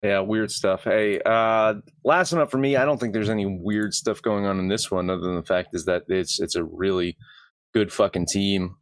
Yeah, 0.02 0.19
weird 0.19 0.52
stuff. 0.52 0.84
Hey, 0.84 1.19
uh, 1.26 1.76
last 2.04 2.32
one 2.32 2.41
up 2.41 2.52
for 2.52 2.60
me. 2.60 2.78
I 2.78 2.86
don't 2.86 3.00
think 3.00 3.13
there's 3.13 3.30
any 3.30 3.45
weird 3.45 3.93
stuff 3.93 4.21
going 4.21 4.45
on 4.45 4.60
in 4.60 4.67
this 4.67 4.89
one, 4.89 5.10
other 5.10 5.21
than 5.21 5.36
the 5.36 5.43
fact 5.43 5.69
is 5.74 5.86
that 5.86 6.04
it's 6.08 6.39
it's 6.39 6.56
a 6.56 6.63
really 6.63 7.17
good 7.74 7.91
fucking 7.91 8.28
team 8.28 8.78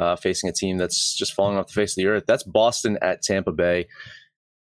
uh, 0.00 0.16
facing 0.16 0.48
a 0.48 0.52
team 0.52 0.78
that's 0.78 1.14
just 1.14 1.34
falling 1.34 1.58
off 1.58 1.66
the 1.66 1.74
face 1.74 1.92
of 1.92 1.96
the 1.96 2.06
earth. 2.06 2.24
That's 2.26 2.42
Boston 2.42 2.98
at 3.02 3.22
Tampa 3.22 3.52
Bay. 3.52 3.86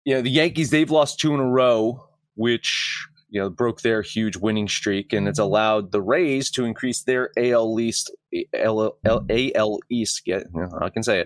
You 0.03 0.15
know, 0.15 0.21
the 0.21 0.31
Yankees, 0.31 0.71
they've 0.71 0.89
lost 0.89 1.19
two 1.19 1.35
in 1.35 1.39
a 1.39 1.45
row, 1.45 2.03
which, 2.33 3.05
you 3.29 3.39
know, 3.39 3.47
broke 3.47 3.81
their 3.81 4.01
huge 4.01 4.37
winning 4.37 4.67
streak, 4.67 5.13
and 5.13 5.27
it's 5.27 5.37
allowed 5.37 5.91
the 5.91 6.01
Rays 6.01 6.49
to 6.51 6.65
increase 6.65 7.03
their 7.03 7.29
AL 7.37 7.79
East, 7.79 8.11
AL, 8.55 8.97
AL 9.05 9.79
East, 9.91 10.21
yeah, 10.25 10.41
I 10.81 10.89
can 10.89 11.03
say 11.03 11.19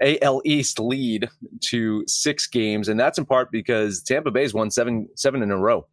it, 0.00 0.22
AL 0.22 0.40
East 0.46 0.80
lead 0.80 1.28
to 1.66 2.02
six 2.06 2.46
games. 2.46 2.88
And 2.88 2.98
that's 2.98 3.18
in 3.18 3.26
part 3.26 3.52
because 3.52 4.02
Tampa 4.02 4.30
Bay's 4.30 4.54
won 4.54 4.70
seven, 4.70 5.06
seven 5.16 5.42
in 5.42 5.50
a 5.50 5.58
row. 5.58 5.86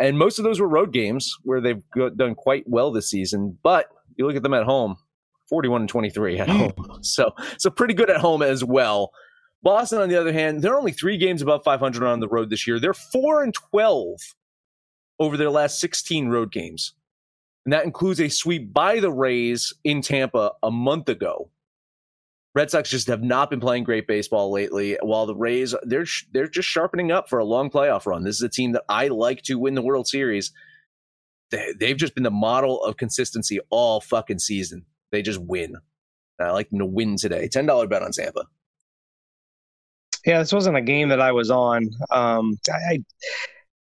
And 0.00 0.18
most 0.18 0.40
of 0.40 0.44
those 0.44 0.58
were 0.58 0.68
road 0.68 0.92
games 0.92 1.32
where 1.44 1.60
they've 1.60 1.82
done 2.16 2.34
quite 2.34 2.64
well 2.66 2.90
this 2.90 3.08
season. 3.08 3.56
But 3.62 3.86
you 4.16 4.26
look 4.26 4.36
at 4.36 4.42
them 4.42 4.54
at 4.54 4.64
home, 4.64 4.96
41 5.48 5.82
and 5.82 5.88
23 5.88 6.38
at 6.38 6.48
hmm. 6.48 6.56
home. 6.56 7.00
So, 7.02 7.30
so 7.58 7.70
pretty 7.70 7.94
good 7.94 8.10
at 8.10 8.20
home 8.20 8.42
as 8.42 8.64
well. 8.64 9.10
Boston, 9.62 10.00
on 10.00 10.08
the 10.08 10.20
other 10.20 10.32
hand, 10.32 10.62
they're 10.62 10.78
only 10.78 10.92
three 10.92 11.16
games 11.16 11.42
above 11.42 11.62
500 11.64 12.06
on 12.06 12.20
the 12.20 12.28
road 12.28 12.50
this 12.50 12.66
year. 12.66 12.78
They're 12.78 12.94
four 12.94 13.42
and 13.42 13.54
12 13.54 14.18
over 15.18 15.36
their 15.36 15.50
last 15.50 15.80
16 15.80 16.28
road 16.28 16.52
games. 16.52 16.94
And 17.64 17.72
that 17.72 17.84
includes 17.84 18.20
a 18.20 18.28
sweep 18.28 18.72
by 18.72 19.00
the 19.00 19.12
Rays 19.12 19.72
in 19.84 20.00
Tampa 20.00 20.52
a 20.62 20.70
month 20.70 21.08
ago. 21.08 21.50
Red 22.54 22.70
Sox 22.70 22.88
just 22.88 23.08
have 23.08 23.22
not 23.22 23.50
been 23.50 23.60
playing 23.60 23.84
great 23.84 24.06
baseball 24.06 24.50
lately. 24.50 24.96
While 25.02 25.26
the 25.26 25.36
Rays, 25.36 25.74
they're 25.82 26.06
they're 26.32 26.48
just 26.48 26.68
sharpening 26.68 27.12
up 27.12 27.28
for 27.28 27.38
a 27.38 27.44
long 27.44 27.70
playoff 27.70 28.06
run. 28.06 28.24
This 28.24 28.36
is 28.36 28.42
a 28.42 28.48
team 28.48 28.72
that 28.72 28.84
I 28.88 29.08
like 29.08 29.42
to 29.42 29.58
win 29.58 29.74
the 29.74 29.82
World 29.82 30.08
Series. 30.08 30.50
They, 31.50 31.72
they've 31.78 31.96
just 31.96 32.14
been 32.14 32.24
the 32.24 32.30
model 32.30 32.82
of 32.82 32.96
consistency 32.96 33.60
all 33.70 34.00
fucking 34.00 34.38
season. 34.38 34.86
They 35.10 35.22
just 35.22 35.40
win. 35.40 35.76
I 36.40 36.50
like 36.50 36.70
them 36.70 36.78
to 36.78 36.86
win 36.86 37.16
today. 37.16 37.48
Ten 37.48 37.66
dollar 37.66 37.86
bet 37.86 38.02
on 38.02 38.12
Tampa. 38.12 38.44
Yeah, 40.24 40.38
this 40.40 40.52
wasn't 40.52 40.76
a 40.76 40.82
game 40.82 41.08
that 41.08 41.20
I 41.20 41.32
was 41.32 41.50
on. 41.50 41.90
Um, 42.10 42.58
I, 42.70 42.98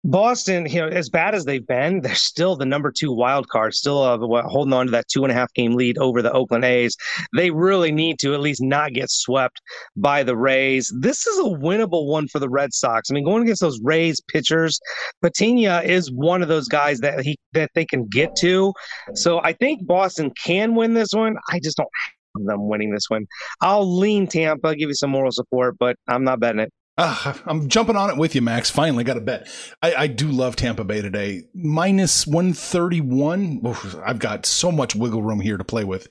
Boston, 0.04 0.66
you 0.66 0.80
know, 0.80 0.88
as 0.88 1.08
bad 1.08 1.34
as 1.34 1.44
they've 1.44 1.66
been, 1.66 2.00
they're 2.00 2.14
still 2.14 2.56
the 2.56 2.66
number 2.66 2.90
two 2.90 3.12
wild 3.12 3.48
card, 3.48 3.72
still 3.74 4.02
uh, 4.02 4.18
holding 4.48 4.72
on 4.72 4.86
to 4.86 4.92
that 4.92 5.06
two 5.08 5.22
and 5.22 5.30
a 5.30 5.34
half 5.34 5.52
game 5.54 5.74
lead 5.74 5.96
over 5.98 6.22
the 6.22 6.32
Oakland 6.32 6.64
A's. 6.64 6.96
They 7.36 7.50
really 7.50 7.92
need 7.92 8.18
to 8.20 8.34
at 8.34 8.40
least 8.40 8.60
not 8.62 8.94
get 8.94 9.10
swept 9.10 9.60
by 9.96 10.24
the 10.24 10.36
Rays. 10.36 10.92
This 10.98 11.26
is 11.26 11.38
a 11.38 11.42
winnable 11.42 12.08
one 12.08 12.26
for 12.26 12.40
the 12.40 12.48
Red 12.48 12.72
Sox. 12.72 13.10
I 13.10 13.14
mean, 13.14 13.24
going 13.24 13.44
against 13.44 13.60
those 13.60 13.80
Rays 13.82 14.20
pitchers, 14.20 14.80
Patino 15.22 15.78
is 15.78 16.10
one 16.10 16.42
of 16.42 16.48
those 16.48 16.66
guys 16.66 16.98
that 17.00 17.20
he 17.20 17.38
that 17.52 17.70
they 17.74 17.84
can 17.84 18.06
get 18.08 18.34
to. 18.40 18.72
So 19.14 19.40
I 19.44 19.52
think 19.52 19.86
Boston 19.86 20.32
can 20.44 20.74
win 20.74 20.94
this 20.94 21.12
one. 21.12 21.36
I 21.50 21.60
just 21.62 21.76
don't 21.76 21.88
have 22.36 22.46
them 22.46 22.68
winning 22.68 22.90
this 22.90 23.08
one. 23.08 23.26
I'll 23.60 23.98
lean 23.98 24.26
Tampa, 24.26 24.74
give 24.74 24.88
you 24.88 24.94
some 24.94 25.10
moral 25.10 25.30
support, 25.30 25.76
but 25.78 25.96
I'm 26.08 26.24
not 26.24 26.40
betting 26.40 26.60
it. 26.60 26.72
Uh, 26.98 27.34
I'm 27.46 27.68
jumping 27.68 27.96
on 27.96 28.10
it 28.10 28.18
with 28.18 28.34
you, 28.34 28.42
Max. 28.42 28.70
Finally 28.70 29.04
got 29.04 29.16
a 29.16 29.20
bet. 29.20 29.48
I, 29.80 29.94
I 29.94 30.06
do 30.06 30.28
love 30.28 30.56
Tampa 30.56 30.84
Bay 30.84 31.00
today. 31.00 31.44
Minus 31.54 32.26
131. 32.26 33.62
Oof, 33.66 33.96
I've 34.04 34.18
got 34.18 34.44
so 34.44 34.70
much 34.70 34.94
wiggle 34.94 35.22
room 35.22 35.40
here 35.40 35.56
to 35.56 35.64
play 35.64 35.84
with. 35.84 36.08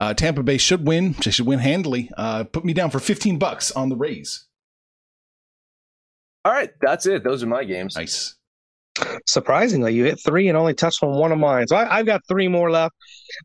Uh, 0.00 0.14
Tampa 0.14 0.42
Bay 0.42 0.58
should 0.58 0.86
win. 0.86 1.14
They 1.24 1.30
should 1.30 1.46
win 1.46 1.60
handily. 1.60 2.10
Uh, 2.16 2.44
put 2.44 2.64
me 2.64 2.72
down 2.72 2.90
for 2.90 2.98
15 2.98 3.38
bucks 3.38 3.70
on 3.70 3.88
the 3.88 3.96
Rays. 3.96 4.46
All 6.44 6.52
right. 6.52 6.70
That's 6.80 7.06
it. 7.06 7.22
Those 7.22 7.42
are 7.42 7.48
my 7.48 7.64
games. 7.64 7.96
Nice. 7.96 8.34
Surprisingly, 9.26 9.94
you 9.94 10.04
hit 10.04 10.18
three 10.24 10.48
and 10.48 10.56
only 10.56 10.74
touched 10.74 11.02
on 11.04 11.16
one 11.16 11.30
of 11.30 11.38
mine. 11.38 11.68
So 11.68 11.76
I, 11.76 11.98
I've 11.98 12.06
got 12.06 12.22
three 12.26 12.48
more 12.48 12.70
left. 12.70 12.94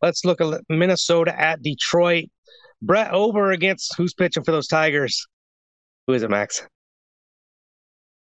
Let's 0.02 0.26
look 0.26 0.42
at 0.42 0.62
Minnesota 0.70 1.40
at 1.40 1.62
Detroit. 1.62 2.26
Brett 2.82 3.14
Ober 3.14 3.52
against 3.52 3.96
who's 3.96 4.14
pitching 4.16 4.44
for 4.44 4.52
those 4.52 4.68
Tigers? 4.68 5.28
Who 6.08 6.14
is 6.14 6.24
it, 6.24 6.30
Max? 6.30 6.66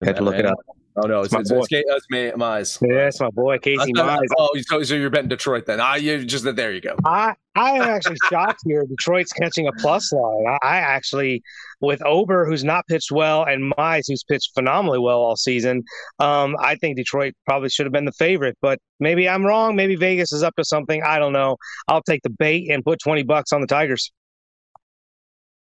I 0.03 0.07
had 0.07 0.17
to 0.17 0.23
look 0.23 0.35
it 0.35 0.45
up. 0.45 0.57
Oh 0.97 1.07
no, 1.07 1.21
it's, 1.21 1.33
it's, 1.33 1.49
it's, 1.49 1.67
it's, 1.71 1.83
it's 1.87 2.05
me, 2.09 2.31
Mize. 2.31 2.77
Yeah, 2.81 3.07
it's 3.07 3.21
my 3.21 3.29
boy 3.29 3.57
Casey 3.59 3.93
Mize. 3.93 4.27
Oh, 4.37 4.49
so, 4.59 4.83
so 4.83 4.95
you're 4.95 5.09
betting 5.09 5.29
Detroit 5.29 5.65
then? 5.65 5.79
Ah, 5.79 5.95
you 5.95 6.25
just 6.25 6.43
there 6.55 6.73
you 6.73 6.81
go. 6.81 6.97
I 7.05 7.33
I 7.55 7.71
am 7.71 7.83
actually 7.83 8.17
shocked 8.29 8.59
here. 8.65 8.83
Detroit's 8.85 9.31
catching 9.31 9.67
a 9.67 9.71
plus 9.73 10.11
line. 10.11 10.45
I, 10.47 10.57
I, 10.61 10.77
actually, 10.79 11.43
with 11.79 12.05
Ober, 12.05 12.45
who's 12.45 12.65
not 12.65 12.85
pitched 12.87 13.11
well, 13.11 13.45
and 13.45 13.73
Mize, 13.77 14.03
who's 14.07 14.23
pitched 14.25 14.51
phenomenally 14.53 14.99
well 14.99 15.19
all 15.19 15.37
season, 15.37 15.83
um, 16.19 16.57
I 16.59 16.75
think 16.75 16.97
Detroit 16.97 17.33
probably 17.45 17.69
should 17.69 17.85
have 17.85 17.93
been 17.93 18.05
the 18.05 18.11
favorite. 18.11 18.57
But 18.61 18.79
maybe 18.99 19.29
I'm 19.29 19.45
wrong. 19.45 19.77
Maybe 19.77 19.95
Vegas 19.95 20.33
is 20.33 20.43
up 20.43 20.55
to 20.57 20.65
something. 20.65 21.01
I 21.03 21.19
don't 21.19 21.33
know. 21.33 21.55
I'll 21.87 22.03
take 22.03 22.21
the 22.23 22.31
bait 22.31 22.69
and 22.69 22.83
put 22.83 22.99
twenty 22.99 23.23
bucks 23.23 23.53
on 23.53 23.61
the 23.61 23.67
Tigers. 23.67 24.11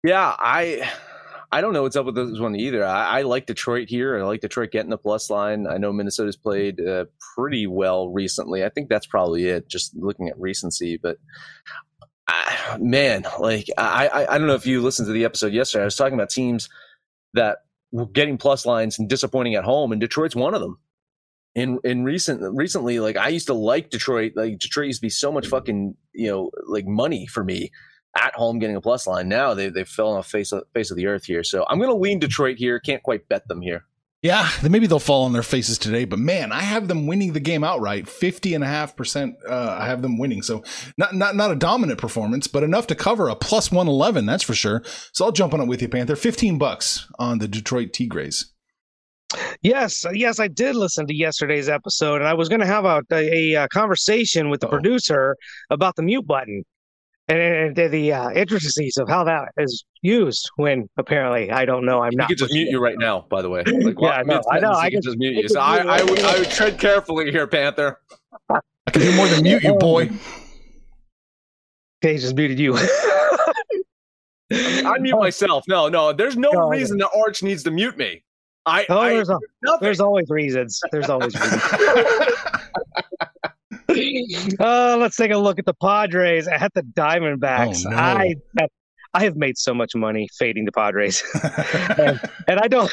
Yeah, 0.03 0.35
I 0.41 0.91
I 1.55 1.61
don't 1.61 1.73
know 1.73 1.83
what's 1.83 1.95
up 1.95 2.07
with 2.07 2.17
this 2.17 2.41
one 2.41 2.57
either. 2.57 2.85
I, 2.85 3.21
I, 3.21 3.23
like 3.23 3.47
Detroit 3.47 3.89
here. 3.89 4.19
I 4.19 4.23
like 4.23 4.41
Detroit 4.41 4.73
getting 4.73 4.91
the 4.91 4.99
plus 4.99 5.31
line. 5.31 5.69
I 5.69 5.79
know 5.79 5.93
Minnesota's 5.93 6.37
played 6.37 6.81
uh, 6.81 7.05
pretty 7.37 7.69
well 7.69 8.09
recently. 8.09 8.65
I 8.65 8.71
think 8.71 8.89
that's 8.89 9.07
probably 9.07 9.47
it, 9.47 9.69
just 9.69 9.95
looking 9.95 10.29
at 10.29 10.37
recency. 10.37 10.97
But 11.01 11.19
uh, 12.27 12.79
man, 12.81 13.25
like 13.39 13.69
I, 13.79 14.09
I, 14.09 14.35
I 14.35 14.39
don't 14.39 14.49
know 14.49 14.57
if 14.57 14.67
you 14.67 14.83
listened 14.83 15.07
to 15.07 15.13
the 15.13 15.25
episode 15.25 15.53
yesterday. 15.53 15.83
I 15.83 15.85
was 15.85 15.95
talking 15.95 16.15
about 16.15 16.31
teams 16.31 16.69
that 17.35 17.59
were 17.93 18.07
getting 18.07 18.37
plus 18.37 18.67
lines 18.67 18.99
and 18.99 19.09
disappointing 19.09 19.55
at 19.55 19.63
home, 19.63 19.93
and 19.93 20.01
Detroit's 20.01 20.35
one 20.35 20.55
of 20.55 20.61
them. 20.61 20.81
In 21.55 21.79
in 21.85 22.03
recent 22.03 22.43
recently, 22.57 22.99
like 22.99 23.17
I 23.17 23.29
used 23.29 23.47
to 23.47 23.55
like 23.55 23.91
Detroit. 23.91 24.33
Like 24.35 24.59
Detroit 24.59 24.89
used 24.89 24.99
to 24.99 25.07
be 25.07 25.09
so 25.09 25.31
much 25.31 25.47
fucking 25.47 25.95
you 26.15 26.29
know 26.29 26.51
like 26.67 26.85
money 26.85 27.29
for 27.29 27.45
me 27.45 27.71
at 28.17 28.35
home 28.35 28.59
getting 28.59 28.77
a 28.77 28.81
plus 28.81 29.07
line. 29.07 29.29
Now 29.29 29.55
they 29.55 29.69
they 29.69 29.85
fell 29.85 30.11
on 30.11 30.17
the 30.17 30.23
face 30.23 30.53
of, 30.53 30.65
face 30.73 30.91
of 30.91 30.97
the 30.97 31.07
earth 31.07 31.25
here. 31.25 31.45
So 31.45 31.65
I'm 31.69 31.79
going 31.79 31.91
to 31.91 31.97
lean 31.97 32.19
Detroit 32.19 32.59
here. 32.59 32.79
Can't 32.79 33.03
quite 33.03 33.29
bet 33.29 33.47
them 33.49 33.61
here. 33.61 33.85
Yeah, 34.25 34.49
maybe 34.63 34.87
they'll 34.87 34.99
fall 34.99 35.25
on 35.25 35.35
their 35.35 35.43
faces 35.43 35.77
today, 35.77 36.07
but 36.07 36.19
man, 36.19 36.51
I 36.51 36.63
have 36.63 36.89
them 36.89 37.07
winning 37.07 37.35
the 37.35 37.41
game 37.41 37.63
outright. 37.63 38.09
50 38.09 38.55
and 38.55 38.65
a 38.65 38.67
half 38.67 38.97
percent, 38.97 39.37
uh, 39.47 39.77
I 39.79 39.85
have 39.85 40.01
them 40.01 40.17
winning. 40.17 40.41
So 40.41 40.65
not, 40.97 41.15
not, 41.15 41.37
not 41.37 41.51
a 41.51 41.55
dominant 41.55 42.01
performance, 42.01 42.47
but 42.47 42.63
enough 42.63 42.87
to 42.87 42.95
cover 42.95 43.29
a 43.29 43.37
plus 43.37 43.71
111. 43.71 44.25
That's 44.25 44.43
for 44.43 44.55
sure. 44.55 44.83
So 45.13 45.27
I'll 45.27 45.33
jump 45.33 45.53
on 45.53 45.61
it 45.61 45.67
with 45.67 45.83
you, 45.83 45.91
Panther. 45.91 46.17
15 46.17 46.57
bucks 46.57 47.07
on 47.19 47.37
the 47.37 47.47
Detroit 47.47 47.93
Tigres. 47.93 48.55
Yes, 49.61 50.07
yes, 50.15 50.41
I 50.41 50.49
did 50.49 50.75
listen 50.75 51.07
to 51.07 51.15
yesterday's 51.15 51.69
episode, 51.69 52.23
and 52.23 52.27
I 52.27 52.33
was 52.33 52.49
going 52.49 52.63
to 52.63 52.67
have 52.67 52.87
a, 52.87 53.03
a, 53.13 53.55
a, 53.55 53.69
conversation 53.69 54.49
with 54.49 54.61
the 54.61 54.69
Uh-oh. 54.69 54.71
producer 54.71 55.37
about 55.69 55.97
the 55.97 56.03
mute 56.03 56.27
button 56.27 56.65
and, 57.29 57.41
and 57.79 57.93
the 57.93 58.13
uh, 58.13 58.31
intricacies 58.31 58.97
of 58.99 59.09
how 59.09 59.25
that 59.25 59.49
is 59.57 59.85
used 60.03 60.51
when 60.57 60.89
apparently 60.97 61.51
I 61.51 61.65
don't 61.65 61.87
know. 61.87 62.03
I'm 62.03 62.13
you 62.13 62.19
not. 62.19 62.29
can 62.29 62.37
just 62.37 62.53
mute 62.53 62.69
you 62.69 62.79
right 62.81 62.99
now, 62.99 63.27
by 63.31 63.41
the 63.43 63.49
way. 63.49 63.63
Like, 63.85 63.97
yeah, 63.99 64.23
no, 64.25 64.43
I 64.51 64.61
know. 64.61 64.73
I 64.73 64.91
can 64.91 65.03
just 65.03 65.19
mute 65.19 65.35
you. 65.35 65.49
So 65.49 65.61
I, 65.61 65.79
I, 65.79 66.03
would, 66.03 66.21
I 66.21 66.39
would 66.39 66.51
tread 66.51 66.79
carefully 66.79 67.31
here, 67.31 67.47
Panther. 67.47 68.01
I 68.51 68.61
can 68.91 69.03
do 69.03 69.15
more 69.17 69.29
than 69.29 69.43
mute 69.43 69.63
you, 69.63 69.75
boy. 69.75 70.11
Okay, 72.03 72.19
just 72.19 72.35
muted 72.35 72.59
you. 72.59 72.77
I 74.53 74.99
mute 74.99 75.19
myself. 75.19 75.65
No, 75.69 75.89
no. 75.89 76.13
There's 76.13 76.37
no, 76.37 76.51
no 76.51 76.69
reason 76.69 76.99
the 76.99 77.09
Arch 77.11 77.43
needs 77.43 77.63
to 77.65 77.71
mute 77.71 77.97
me. 77.97 78.23
I, 78.67 78.87
oh, 78.89 78.99
I 78.99 79.15
there's, 79.15 79.29
a, 79.29 79.39
there's 79.81 80.01
always 80.01 80.29
reasons. 80.31 80.81
There's 80.91 81.09
always 81.11 81.35
reasons. 81.35 81.63
Uh, 84.61 84.97
let's 85.01 85.17
take 85.17 85.31
a 85.31 85.39
look 85.39 85.59
at 85.59 85.67
the 85.67 85.75
Padres 85.75 86.49
at 86.49 86.73
the 86.75 86.83
Diamondbacks. 86.83 87.85
Oh, 87.87 87.91
no. 87.91 87.97
I 87.97 88.35
I 89.15 89.23
have 89.23 89.37
made 89.37 89.57
so 89.57 89.73
much 89.73 89.95
money 89.95 90.29
fading 90.37 90.65
the 90.65 90.73
Padres, 90.73 91.23
and, 91.99 92.21
and, 92.49 92.59
I 92.59 92.67
don't, 92.67 92.91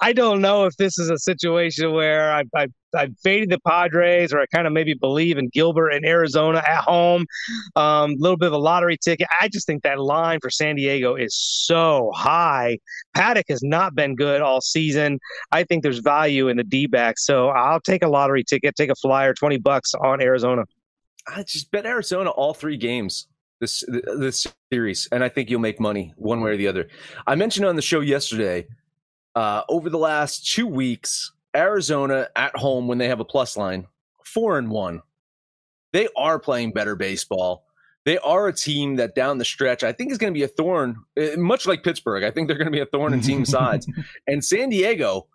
I 0.00 0.12
don't 0.12 0.42
know 0.42 0.66
if 0.66 0.76
this 0.76 0.98
is 0.98 1.08
a 1.08 1.16
situation 1.16 1.92
where 1.92 2.30
I, 2.30 2.44
I, 2.54 2.66
I 2.94 3.08
faded 3.22 3.48
the 3.48 3.58
Padres, 3.66 4.34
or 4.34 4.40
I 4.40 4.46
kind 4.46 4.66
of 4.66 4.74
maybe 4.74 4.92
believe 4.92 5.38
in 5.38 5.48
Gilbert 5.48 5.90
in 5.92 6.04
Arizona 6.04 6.58
at 6.58 6.82
home. 6.82 7.24
A 7.74 7.80
um, 7.80 8.16
little 8.18 8.36
bit 8.36 8.48
of 8.48 8.52
a 8.52 8.58
lottery 8.58 8.98
ticket. 9.02 9.28
I 9.40 9.48
just 9.48 9.66
think 9.66 9.82
that 9.82 9.98
line 9.98 10.40
for 10.42 10.50
San 10.50 10.76
Diego 10.76 11.14
is 11.14 11.34
so 11.34 12.10
high. 12.14 12.78
Paddock 13.14 13.46
has 13.48 13.62
not 13.62 13.94
been 13.94 14.14
good 14.14 14.42
all 14.42 14.60
season. 14.60 15.18
I 15.52 15.64
think 15.64 15.82
there's 15.82 16.00
value 16.00 16.48
in 16.48 16.58
the 16.58 16.64
D 16.64 16.86
back, 16.86 17.18
so 17.18 17.48
I'll 17.48 17.80
take 17.80 18.02
a 18.02 18.08
lottery 18.08 18.44
ticket, 18.44 18.76
take 18.76 18.90
a 18.90 18.94
flyer, 18.96 19.32
twenty 19.32 19.56
bucks 19.56 19.94
on 19.94 20.20
Arizona. 20.20 20.64
I 21.26 21.44
just 21.44 21.70
bet 21.70 21.86
Arizona 21.86 22.30
all 22.30 22.52
three 22.52 22.76
games 22.76 23.26
this 23.62 23.84
this 24.18 24.46
series, 24.70 25.08
and 25.12 25.24
I 25.24 25.28
think 25.28 25.48
you'll 25.48 25.60
make 25.60 25.80
money 25.80 26.12
one 26.16 26.40
way 26.42 26.50
or 26.50 26.56
the 26.56 26.66
other. 26.66 26.88
I 27.26 27.36
mentioned 27.36 27.64
on 27.64 27.76
the 27.76 27.82
show 27.82 28.00
yesterday. 28.00 28.66
Uh, 29.34 29.62
over 29.70 29.88
the 29.88 29.98
last 29.98 30.46
two 30.46 30.66
weeks, 30.66 31.32
Arizona 31.56 32.28
at 32.36 32.54
home 32.54 32.86
when 32.86 32.98
they 32.98 33.08
have 33.08 33.20
a 33.20 33.24
plus 33.24 33.56
line, 33.56 33.86
four 34.24 34.58
and 34.58 34.68
one. 34.68 35.00
They 35.94 36.08
are 36.18 36.38
playing 36.38 36.72
better 36.72 36.96
baseball. 36.96 37.64
They 38.04 38.18
are 38.18 38.48
a 38.48 38.52
team 38.52 38.96
that 38.96 39.14
down 39.14 39.38
the 39.38 39.44
stretch, 39.44 39.84
I 39.84 39.92
think 39.92 40.10
is 40.10 40.18
going 40.18 40.34
to 40.34 40.38
be 40.38 40.42
a 40.42 40.48
thorn, 40.48 40.96
eh, 41.16 41.36
much 41.36 41.66
like 41.66 41.84
Pittsburgh. 41.84 42.24
I 42.24 42.30
think 42.30 42.48
they're 42.48 42.58
going 42.58 42.66
to 42.66 42.72
be 42.72 42.80
a 42.80 42.86
thorn 42.86 43.14
in 43.14 43.20
team 43.20 43.46
sides. 43.46 43.88
And 44.26 44.44
San 44.44 44.68
Diego, 44.68 45.28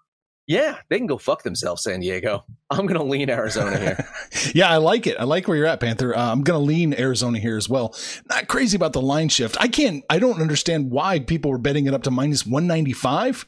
yeah, 0.48 0.78
they 0.90 0.98
can 0.98 1.08
go 1.08 1.18
fuck 1.18 1.44
themselves, 1.44 1.84
San 1.84 2.00
Diego. 2.00 2.46
I'm 2.70 2.86
going 2.86 3.00
to 3.00 3.06
lean 3.06 3.30
Arizona 3.30 3.78
here. 3.78 4.10
yeah, 4.56 4.70
I 4.70 4.78
like 4.78 5.06
it. 5.06 5.18
I 5.20 5.26
like 5.26 5.48
where 5.48 5.58
you're 5.58 5.68
at, 5.68 5.82
Panther. 5.82 6.16
Uh, 6.16 6.32
I'm 6.32 6.42
going 6.42 6.60
to 6.60 6.66
lean 6.66 6.94
Arizona 6.94 7.38
here 7.38 7.58
as 7.58 7.68
well. 7.68 7.94
Not 8.30 8.48
crazy 8.48 8.78
about 8.78 8.94
the 8.94 9.02
line 9.02 9.28
shift. 9.28 9.58
I 9.60 9.68
can't, 9.68 10.06
I 10.10 10.20
don't 10.20 10.42
understand 10.42 10.90
why 10.90 11.20
people 11.20 11.52
were 11.52 11.58
betting 11.58 11.86
it 11.86 11.94
up 11.94 12.04
to 12.04 12.12
minus 12.12 12.46
195 12.46 13.46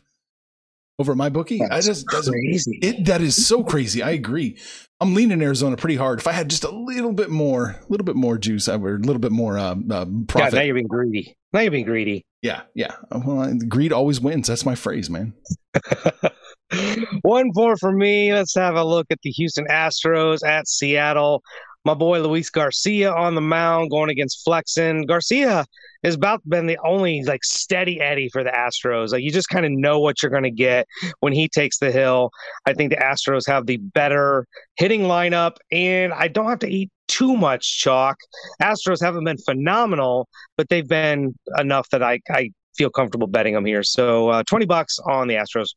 over 0.99 1.15
my 1.15 1.29
bookie. 1.29 1.59
That's 1.59 1.87
I 1.87 1.89
just 1.89 2.05
crazy. 2.07 2.77
It, 2.81 3.05
that 3.05 3.21
is 3.21 3.47
so 3.47 3.63
crazy. 3.63 4.03
I 4.03 4.11
agree. 4.11 4.57
I'm 4.99 5.15
leaning 5.15 5.41
Arizona 5.41 5.77
pretty 5.77 5.95
hard. 5.95 6.19
If 6.19 6.27
I 6.27 6.33
had 6.33 6.49
just 6.49 6.65
a 6.65 6.69
little 6.69 7.13
bit 7.13 7.29
more, 7.29 7.77
a 7.81 7.85
little 7.87 8.03
bit 8.03 8.17
more 8.17 8.37
juice, 8.37 8.67
I 8.67 8.75
would 8.75 9.05
a 9.05 9.07
little 9.07 9.21
bit 9.21 9.31
more 9.31 9.57
uh, 9.57 9.75
uh, 9.89 10.05
profit. 10.27 10.53
Yeah, 10.53 10.59
now 10.59 10.65
you're 10.65 10.75
being 10.75 10.87
greedy. 10.87 11.37
Now 11.53 11.61
you're 11.61 11.71
being 11.71 11.85
greedy. 11.85 12.25
Yeah, 12.41 12.63
yeah. 12.75 12.95
Well, 13.09 13.57
greed 13.69 13.93
always 13.93 14.19
wins. 14.19 14.47
That's 14.47 14.65
my 14.65 14.75
phrase, 14.75 15.09
man. 15.09 15.33
One 17.21 17.51
four 17.53 17.77
for 17.77 17.91
me. 17.91 18.33
Let's 18.33 18.55
have 18.55 18.75
a 18.75 18.83
look 18.83 19.07
at 19.09 19.19
the 19.21 19.31
Houston 19.31 19.65
Astros 19.67 20.45
at 20.45 20.67
Seattle. 20.67 21.41
My 21.85 21.93
boy 21.93 22.21
Luis 22.21 22.49
Garcia 22.49 23.11
on 23.11 23.35
the 23.35 23.41
mound 23.41 23.89
going 23.89 24.09
against 24.09 24.43
Flexen. 24.43 25.05
Garcia 25.05 25.65
has 26.03 26.15
about 26.15 26.41
been 26.47 26.67
the 26.67 26.77
only 26.85 27.23
like 27.23 27.43
steady 27.43 27.99
Eddie 28.01 28.29
for 28.29 28.43
the 28.43 28.51
Astros. 28.51 29.11
Like 29.11 29.23
you 29.23 29.31
just 29.31 29.49
kind 29.49 29.65
of 29.65 29.71
know 29.71 29.99
what 29.99 30.21
you're 30.21 30.29
going 30.29 30.43
to 30.43 30.51
get 30.51 30.85
when 31.21 31.33
he 31.33 31.47
takes 31.47 31.77
the 31.77 31.91
hill. 31.91 32.31
I 32.65 32.73
think 32.73 32.91
the 32.91 32.97
Astros 32.97 33.47
have 33.47 33.65
the 33.65 33.77
better 33.77 34.45
hitting 34.75 35.03
lineup, 35.03 35.55
and 35.71 36.13
I 36.13 36.27
don't 36.27 36.49
have 36.49 36.59
to 36.59 36.69
eat 36.69 36.91
too 37.07 37.35
much 37.35 37.79
chalk. 37.79 38.17
Astros 38.61 39.01
haven't 39.01 39.23
been 39.23 39.37
phenomenal, 39.37 40.27
but 40.57 40.69
they've 40.69 40.87
been 40.87 41.33
enough 41.57 41.89
that 41.89 42.03
I 42.03 42.19
I 42.29 42.51
feel 42.77 42.89
comfortable 42.89 43.27
betting 43.27 43.53
them 43.53 43.65
here. 43.65 43.83
So 43.83 44.29
uh, 44.29 44.43
twenty 44.43 44.65
bucks 44.65 44.99
on 44.99 45.27
the 45.27 45.35
Astros. 45.35 45.69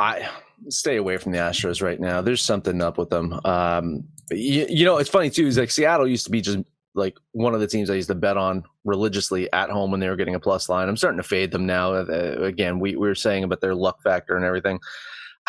I 0.00 0.28
stay 0.70 0.96
away 0.96 1.18
from 1.18 1.32
the 1.32 1.38
Astros 1.38 1.82
right 1.82 2.00
now. 2.00 2.22
There's 2.22 2.42
something 2.42 2.80
up 2.80 2.96
with 2.96 3.10
them. 3.10 3.38
Um, 3.44 4.04
you, 4.30 4.66
you, 4.68 4.84
know, 4.86 4.96
it's 4.96 5.10
funny 5.10 5.28
too. 5.28 5.46
Is 5.46 5.58
like 5.58 5.70
Seattle 5.70 6.08
used 6.08 6.24
to 6.24 6.30
be 6.30 6.40
just 6.40 6.58
like 6.94 7.18
one 7.32 7.54
of 7.54 7.60
the 7.60 7.66
teams 7.66 7.90
I 7.90 7.94
used 7.94 8.08
to 8.08 8.14
bet 8.14 8.38
on 8.38 8.64
religiously 8.84 9.52
at 9.52 9.68
home 9.68 9.90
when 9.90 10.00
they 10.00 10.08
were 10.08 10.16
getting 10.16 10.34
a 10.34 10.40
plus 10.40 10.70
line. 10.70 10.88
I'm 10.88 10.96
starting 10.96 11.18
to 11.18 11.28
fade 11.28 11.50
them 11.50 11.66
now. 11.66 11.92
Uh, 11.92 12.36
again, 12.40 12.80
we, 12.80 12.96
we 12.96 13.08
were 13.08 13.14
saying 13.14 13.44
about 13.44 13.60
their 13.60 13.74
luck 13.74 14.02
factor 14.02 14.36
and 14.36 14.44
everything. 14.44 14.80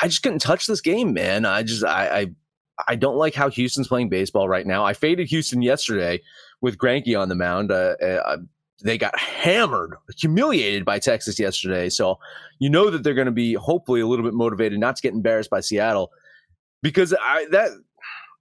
I 0.02 0.10
just 0.10 0.22
couldn't 0.22 0.40
touch 0.40 0.68
this 0.68 0.82
game, 0.82 1.14
man. 1.14 1.46
I 1.46 1.64
just 1.64 1.86
I, 1.86 2.20
I 2.20 2.28
I 2.88 2.96
don't 2.96 3.18
like 3.18 3.34
how 3.34 3.50
Houston's 3.50 3.88
playing 3.88 4.10
baseball 4.10 4.50
right 4.50 4.68
now. 4.68 4.84
I 4.84 4.94
faded 4.94 5.28
Houston 5.30 5.62
yesterday 5.62 6.22
with 6.60 6.78
Greinke 6.78 7.18
on 7.20 7.30
the 7.30 7.36
mound. 7.36 7.72
Uh, 7.72 7.96
uh, 8.02 8.38
they 8.84 8.98
got 8.98 9.18
hammered, 9.18 9.96
humiliated 10.18 10.86
by 10.86 11.00
Texas 11.00 11.40
yesterday. 11.40 11.90
So 11.90 12.20
you 12.60 12.70
know 12.70 12.90
that 12.90 13.04
they're 13.04 13.14
going 13.14 13.26
to 13.26 13.32
be 13.32 13.54
hopefully 13.54 14.02
a 14.02 14.08
little 14.08 14.26
bit 14.26 14.34
motivated 14.34 14.80
not 14.80 14.96
to 14.98 15.02
get 15.02 15.14
embarrassed 15.14 15.50
by 15.50 15.62
Seattle 15.62 16.12
because 16.82 17.14
I 17.22 17.46
that 17.52 17.72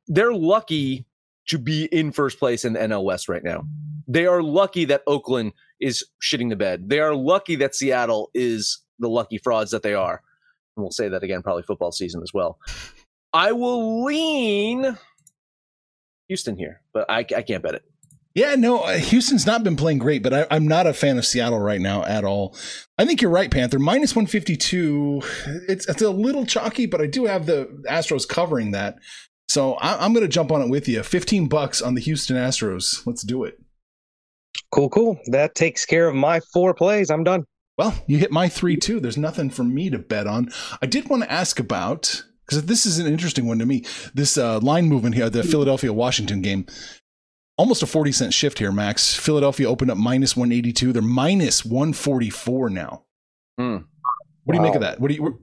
they're 0.08 0.34
lucky 0.34 1.06
to 1.48 1.58
be 1.58 1.84
in 1.86 2.12
first 2.12 2.38
place 2.38 2.64
in 2.64 2.74
the 2.74 2.80
NL 2.80 3.04
West 3.04 3.28
right 3.28 3.44
now. 3.44 3.64
They 4.06 4.26
are 4.26 4.42
lucky 4.42 4.84
that 4.86 5.02
Oakland 5.06 5.52
is 5.80 6.04
shitting 6.22 6.48
the 6.48 6.56
bed. 6.56 6.88
They 6.88 7.00
are 7.00 7.14
lucky 7.14 7.56
that 7.56 7.74
Seattle 7.74 8.30
is 8.34 8.82
the 8.98 9.08
lucky 9.08 9.38
frauds 9.38 9.70
that 9.70 9.82
they 9.82 9.94
are. 9.94 10.22
And 10.76 10.84
we'll 10.84 10.90
say 10.90 11.08
that 11.08 11.22
again, 11.22 11.42
probably 11.42 11.62
football 11.62 11.92
season 11.92 12.22
as 12.22 12.32
well. 12.32 12.58
I 13.32 13.52
will 13.52 14.04
lean 14.04 14.96
Houston 16.28 16.56
here, 16.56 16.82
but 16.92 17.08
I, 17.08 17.18
I 17.18 17.42
can't 17.42 17.62
bet 17.62 17.74
it. 17.74 17.84
Yeah, 18.34 18.54
no, 18.54 18.80
uh, 18.80 18.96
Houston's 18.98 19.44
not 19.44 19.64
been 19.64 19.74
playing 19.74 19.98
great, 19.98 20.22
but 20.22 20.32
I, 20.32 20.56
am 20.56 20.68
not 20.68 20.86
a 20.86 20.94
fan 20.94 21.18
of 21.18 21.26
Seattle 21.26 21.58
right 21.58 21.80
now 21.80 22.04
at 22.04 22.24
all. 22.24 22.56
I 22.96 23.04
think 23.04 23.20
you're 23.20 23.30
right, 23.30 23.50
Panther. 23.50 23.80
Minus 23.80 24.14
152. 24.14 25.22
It's, 25.68 25.88
it's 25.88 26.02
a 26.02 26.10
little 26.10 26.46
chalky, 26.46 26.86
but 26.86 27.00
I 27.00 27.06
do 27.06 27.26
have 27.26 27.46
the 27.46 27.66
Astros 27.88 28.28
covering 28.28 28.70
that. 28.70 28.98
So 29.48 29.74
I, 29.74 30.04
am 30.04 30.12
going 30.12 30.24
to 30.24 30.28
jump 30.28 30.52
on 30.52 30.62
it 30.62 30.68
with 30.68 30.86
you. 30.86 31.02
15 31.02 31.48
bucks 31.48 31.82
on 31.82 31.94
the 31.94 32.00
Houston 32.00 32.36
Astros. 32.36 33.04
Let's 33.04 33.24
do 33.24 33.42
it. 33.42 33.58
Cool, 34.70 34.90
cool. 34.90 35.18
That 35.26 35.56
takes 35.56 35.84
care 35.84 36.08
of 36.08 36.14
my 36.14 36.38
four 36.52 36.72
plays. 36.72 37.10
I'm 37.10 37.24
done. 37.24 37.44
Well, 37.76 37.94
you 38.06 38.18
hit 38.18 38.30
my 38.30 38.48
three 38.48 38.76
too. 38.76 39.00
There's 39.00 39.16
nothing 39.16 39.50
for 39.50 39.64
me 39.64 39.90
to 39.90 39.98
bet 39.98 40.28
on. 40.28 40.50
I 40.80 40.86
did 40.86 41.08
want 41.08 41.24
to 41.24 41.32
ask 41.32 41.58
about 41.58 42.24
because 42.46 42.66
this 42.66 42.84
is 42.84 42.98
an 42.98 43.06
interesting 43.06 43.46
one 43.46 43.58
to 43.58 43.66
me. 43.66 43.84
This 44.14 44.36
uh, 44.36 44.60
line 44.60 44.86
movement 44.86 45.14
here, 45.14 45.30
the 45.30 45.42
Philadelphia 45.42 45.92
Washington 45.92 46.42
game 46.42 46.66
almost 47.60 47.82
a 47.82 47.86
40 47.86 48.12
cent 48.12 48.34
shift 48.34 48.58
here, 48.58 48.72
Max. 48.72 49.14
Philadelphia 49.14 49.68
opened 49.68 49.90
up 49.90 49.98
minus 49.98 50.34
182. 50.34 50.94
They're 50.94 51.02
minus 51.02 51.62
144 51.62 52.70
now. 52.70 53.04
Hmm. 53.58 53.76
What 54.44 54.54
do 54.54 54.56
you 54.56 54.62
make 54.62 54.74
of 54.74 54.80
that? 54.80 54.98
What 54.98 55.08
do 55.08 55.14
you 55.14 55.38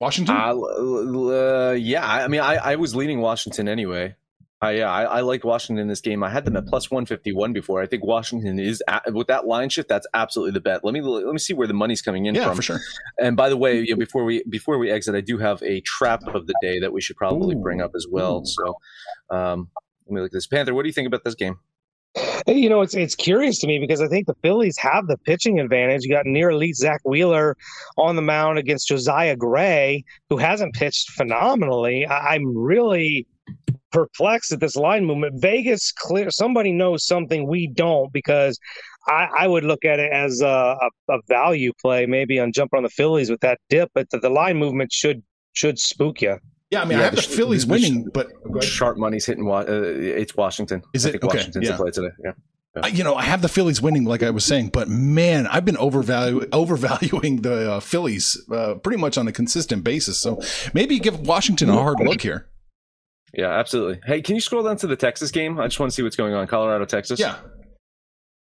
Washington? 0.00 0.36
Uh, 0.36 0.54
uh, 0.54 1.72
yeah, 1.72 2.06
I 2.06 2.28
mean, 2.28 2.42
I, 2.42 2.56
I 2.56 2.76
was 2.76 2.94
leaning 2.94 3.20
Washington 3.20 3.68
anyway. 3.68 4.16
I, 4.60 4.72
yeah, 4.72 4.90
I, 4.90 5.04
I 5.04 5.20
like 5.20 5.44
Washington 5.44 5.80
in 5.80 5.88
this 5.88 6.02
game. 6.02 6.22
I 6.22 6.28
had 6.28 6.44
them 6.44 6.56
at 6.56 6.66
plus 6.66 6.90
151 6.90 7.54
before. 7.54 7.80
I 7.80 7.86
think 7.86 8.04
Washington 8.04 8.58
is 8.58 8.82
at, 8.86 9.12
with 9.14 9.26
that 9.28 9.46
line 9.46 9.70
shift. 9.70 9.88
That's 9.88 10.06
absolutely 10.12 10.52
the 10.52 10.60
bet. 10.60 10.84
Let 10.84 10.92
me 10.92 11.00
let 11.00 11.24
me 11.24 11.38
see 11.38 11.54
where 11.54 11.66
the 11.66 11.74
money's 11.74 12.02
coming 12.02 12.26
in 12.26 12.34
yeah, 12.34 12.46
from. 12.46 12.56
for 12.56 12.62
sure. 12.62 12.80
And 13.18 13.36
by 13.36 13.48
the 13.48 13.56
way, 13.56 13.80
you 13.80 13.94
know, 13.94 13.98
before 13.98 14.24
we 14.24 14.42
before 14.48 14.78
we 14.78 14.90
exit, 14.90 15.14
I 15.14 15.22
do 15.22 15.38
have 15.38 15.62
a 15.62 15.80
trap 15.80 16.22
of 16.26 16.46
the 16.46 16.54
day 16.60 16.80
that 16.80 16.92
we 16.92 17.00
should 17.00 17.16
probably 17.16 17.56
Ooh. 17.56 17.62
bring 17.62 17.80
up 17.80 17.92
as 17.94 18.06
well. 18.10 18.44
So, 18.44 18.76
um, 19.30 19.70
let 20.06 20.14
me 20.14 20.20
look 20.20 20.28
at 20.28 20.32
this. 20.32 20.46
Panther, 20.46 20.74
what 20.74 20.82
do 20.82 20.88
you 20.88 20.92
think 20.92 21.06
about 21.06 21.24
this 21.24 21.34
game? 21.34 21.58
You 22.46 22.68
know, 22.68 22.82
it's 22.82 22.94
it's 22.94 23.14
curious 23.14 23.58
to 23.60 23.66
me 23.66 23.78
because 23.78 24.00
I 24.00 24.06
think 24.06 24.26
the 24.26 24.36
Phillies 24.42 24.78
have 24.78 25.08
the 25.08 25.16
pitching 25.18 25.58
advantage. 25.58 26.04
You 26.04 26.10
got 26.10 26.26
near 26.26 26.50
elite 26.50 26.76
Zack 26.76 27.00
Wheeler 27.04 27.56
on 27.96 28.14
the 28.14 28.22
mound 28.22 28.58
against 28.58 28.88
Josiah 28.88 29.34
Gray, 29.34 30.04
who 30.30 30.36
hasn't 30.36 30.74
pitched 30.74 31.10
phenomenally. 31.10 32.06
I, 32.06 32.36
am 32.36 32.56
really 32.56 33.26
perplexed 33.90 34.52
at 34.52 34.60
this 34.60 34.76
line 34.76 35.06
movement. 35.06 35.40
Vegas 35.40 35.90
clear 35.90 36.30
somebody 36.30 36.70
knows 36.70 37.04
something 37.04 37.48
we 37.48 37.66
don't 37.66 38.12
because 38.12 38.60
I, 39.08 39.28
I 39.38 39.48
would 39.48 39.64
look 39.64 39.84
at 39.84 39.98
it 39.98 40.12
as 40.12 40.40
a, 40.40 40.46
a, 40.80 41.14
a, 41.14 41.18
value 41.28 41.72
play, 41.80 42.06
maybe 42.06 42.38
on 42.38 42.52
jumping 42.52 42.76
on 42.76 42.82
the 42.82 42.90
Phillies 42.90 43.30
with 43.30 43.40
that 43.40 43.58
dip, 43.68 43.90
but 43.94 44.08
the, 44.10 44.18
the 44.18 44.30
line 44.30 44.58
movement 44.58 44.92
should 44.92 45.22
should 45.52 45.78
spook 45.78 46.22
you. 46.22 46.38
Yeah, 46.74 46.82
I 46.82 46.84
mean, 46.84 46.98
yeah, 46.98 47.02
I 47.02 47.04
have 47.04 47.16
the, 47.16 47.22
the 47.22 47.28
Phillies 47.28 47.66
the, 47.66 47.72
winning, 47.72 48.10
but 48.12 48.30
sharp 48.62 48.98
money's 48.98 49.26
hitting. 49.26 49.50
Uh, 49.50 49.64
it's 49.68 50.36
Washington. 50.36 50.82
Is 50.92 51.04
it 51.04 51.14
okay? 51.16 51.26
Washington's 51.26 51.68
yeah. 51.68 51.76
play 51.76 51.90
today. 51.90 52.08
Yeah. 52.24 52.32
yeah. 52.76 52.86
you 52.88 53.04
know, 53.04 53.14
I 53.14 53.22
have 53.22 53.42
the 53.42 53.48
Phillies 53.48 53.80
winning, 53.80 54.04
like 54.04 54.22
I 54.22 54.30
was 54.30 54.44
saying, 54.44 54.70
but 54.70 54.88
man, 54.88 55.46
I've 55.46 55.64
been 55.64 55.76
overvalu- 55.76 56.48
overvaluing 56.50 57.42
the 57.42 57.74
uh, 57.74 57.80
Phillies 57.80 58.36
uh, 58.52 58.74
pretty 58.74 58.98
much 58.98 59.16
on 59.16 59.28
a 59.28 59.32
consistent 59.32 59.84
basis. 59.84 60.18
So 60.18 60.40
maybe 60.72 60.98
give 60.98 61.20
Washington 61.26 61.70
a 61.70 61.74
hard 61.74 62.00
look 62.00 62.20
here. 62.20 62.48
Yeah, 63.32 63.50
absolutely. 63.50 64.00
Hey, 64.04 64.22
can 64.22 64.34
you 64.34 64.40
scroll 64.40 64.62
down 64.62 64.76
to 64.78 64.86
the 64.86 64.96
Texas 64.96 65.30
game? 65.30 65.58
I 65.58 65.66
just 65.66 65.80
want 65.80 65.90
to 65.90 65.96
see 65.96 66.02
what's 66.02 66.16
going 66.16 66.34
on. 66.34 66.46
Colorado, 66.46 66.84
Texas. 66.84 67.18
Yeah. 67.18 67.36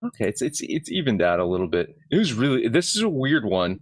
Okay, 0.06 0.30
it's 0.30 0.42
it's 0.42 0.62
it's 0.62 0.90
evened 0.90 1.22
out 1.22 1.40
a 1.40 1.46
little 1.46 1.68
bit. 1.68 1.90
It 2.10 2.18
was 2.18 2.34
really 2.34 2.70
this 2.70 2.96
is 2.96 3.02
a 3.02 3.10
weird 3.10 3.44
one 3.44 3.80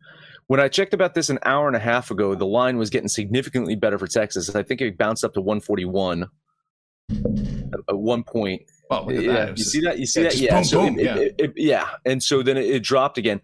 when 0.48 0.60
I 0.60 0.68
checked 0.68 0.94
about 0.94 1.14
this 1.14 1.30
an 1.30 1.40
hour 1.44 1.68
and 1.68 1.76
a 1.76 1.80
half 1.80 2.10
ago, 2.10 2.34
the 2.34 2.46
line 2.46 2.78
was 2.78 2.90
getting 2.90 3.10
significantly 3.10 3.76
better 3.76 4.00
for 4.00 4.08
Texas. 4.08 4.54
I 4.56 4.64
think 4.64 4.82
it 4.82 4.98
bounced 4.98 5.24
up 5.24 5.34
to 5.34 5.42
141 5.42 6.28
at 7.12 7.98
one 7.98 8.24
point. 8.24 8.64
Oh, 8.90 9.10
yeah, 9.10 9.50
you 9.50 9.64
see 9.64 9.82
that? 9.82 10.00
You 10.00 10.06
see 10.06 10.24
yeah, 10.24 10.30
that? 10.30 10.38
Yeah. 10.38 10.56
Boom, 10.56 10.64
so 10.64 10.86
boom, 10.86 11.00
it, 11.00 11.04
yeah. 11.06 11.16
It, 11.18 11.36
it, 11.38 11.54
yeah. 11.58 11.88
And 12.06 12.24
so 12.24 12.42
then 12.42 12.56
it, 12.56 12.82
dropped 12.84 13.18
again. 13.18 13.42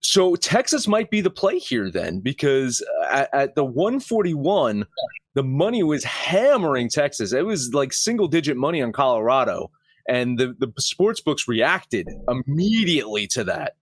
So 0.00 0.36
Texas 0.36 0.86
might 0.86 1.10
be 1.10 1.22
the 1.22 1.30
play 1.30 1.58
here 1.58 1.90
then, 1.90 2.20
because 2.20 2.84
at, 3.10 3.32
at 3.32 3.54
the 3.54 3.64
141, 3.64 4.86
the 5.34 5.42
money 5.42 5.82
was 5.82 6.04
hammering 6.04 6.90
Texas. 6.90 7.32
It 7.32 7.46
was 7.46 7.72
like 7.72 7.94
single 7.94 8.28
digit 8.28 8.58
money 8.58 8.82
on 8.82 8.92
Colorado. 8.92 9.70
and 10.08 10.38
the 10.38 10.54
the 10.58 10.72
sports 10.78 11.20
books 11.20 11.48
reacted 11.48 12.08
immediately 12.28 13.26
to 13.28 13.44
that. 13.44 13.76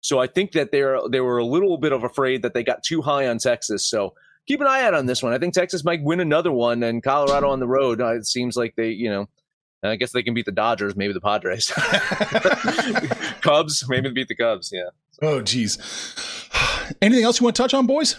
So 0.00 0.18
I 0.18 0.26
think 0.26 0.52
that 0.52 0.70
they're 0.70 0.98
they 1.10 1.20
were 1.20 1.38
a 1.38 1.44
little 1.44 1.78
bit 1.78 1.92
of 1.92 2.04
afraid 2.04 2.42
that 2.42 2.54
they 2.54 2.62
got 2.62 2.82
too 2.82 3.02
high 3.02 3.26
on 3.26 3.38
Texas. 3.38 3.84
So 3.88 4.14
keep 4.46 4.60
an 4.60 4.66
eye 4.66 4.82
out 4.82 4.94
on 4.94 5.06
this 5.06 5.22
one. 5.22 5.32
I 5.32 5.38
think 5.38 5.54
Texas 5.54 5.84
might 5.84 6.02
win 6.02 6.20
another 6.20 6.52
one, 6.52 6.82
and 6.82 7.02
Colorado 7.02 7.50
on 7.50 7.60
the 7.60 7.68
road. 7.68 8.00
Uh, 8.00 8.14
it 8.14 8.26
seems 8.26 8.56
like 8.56 8.74
they, 8.76 8.90
you 8.90 9.10
know, 9.10 9.28
I 9.82 9.96
guess 9.96 10.12
they 10.12 10.22
can 10.22 10.34
beat 10.34 10.46
the 10.46 10.52
Dodgers, 10.52 10.96
maybe 10.96 11.12
the 11.12 11.20
Padres, 11.20 11.68
Cubs, 13.42 13.84
maybe 13.88 14.10
beat 14.10 14.28
the 14.28 14.34
Cubs. 14.34 14.70
Yeah. 14.72 14.88
Oh, 15.22 15.42
geez. 15.42 15.78
Anything 17.02 17.24
else 17.24 17.40
you 17.40 17.44
want 17.44 17.56
to 17.56 17.62
touch 17.62 17.74
on, 17.74 17.86
boys? 17.86 18.16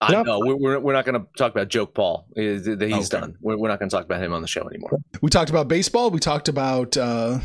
I 0.00 0.22
no, 0.22 0.38
we're, 0.38 0.78
we're 0.78 0.92
not 0.92 1.04
going 1.04 1.20
to 1.20 1.26
talk 1.36 1.50
about 1.50 1.68
Joke 1.68 1.92
Paul. 1.92 2.28
He's 2.36 2.68
okay. 2.68 2.88
done. 3.08 3.36
We're, 3.40 3.56
we're 3.56 3.68
not 3.68 3.80
going 3.80 3.90
to 3.90 3.96
talk 3.96 4.04
about 4.04 4.22
him 4.22 4.32
on 4.32 4.42
the 4.42 4.48
show 4.48 4.62
anymore. 4.68 5.00
We 5.20 5.28
talked 5.28 5.50
about 5.50 5.66
baseball. 5.66 6.10
We 6.10 6.20
talked 6.20 6.48
about 6.48 6.96
uh, 6.96 7.40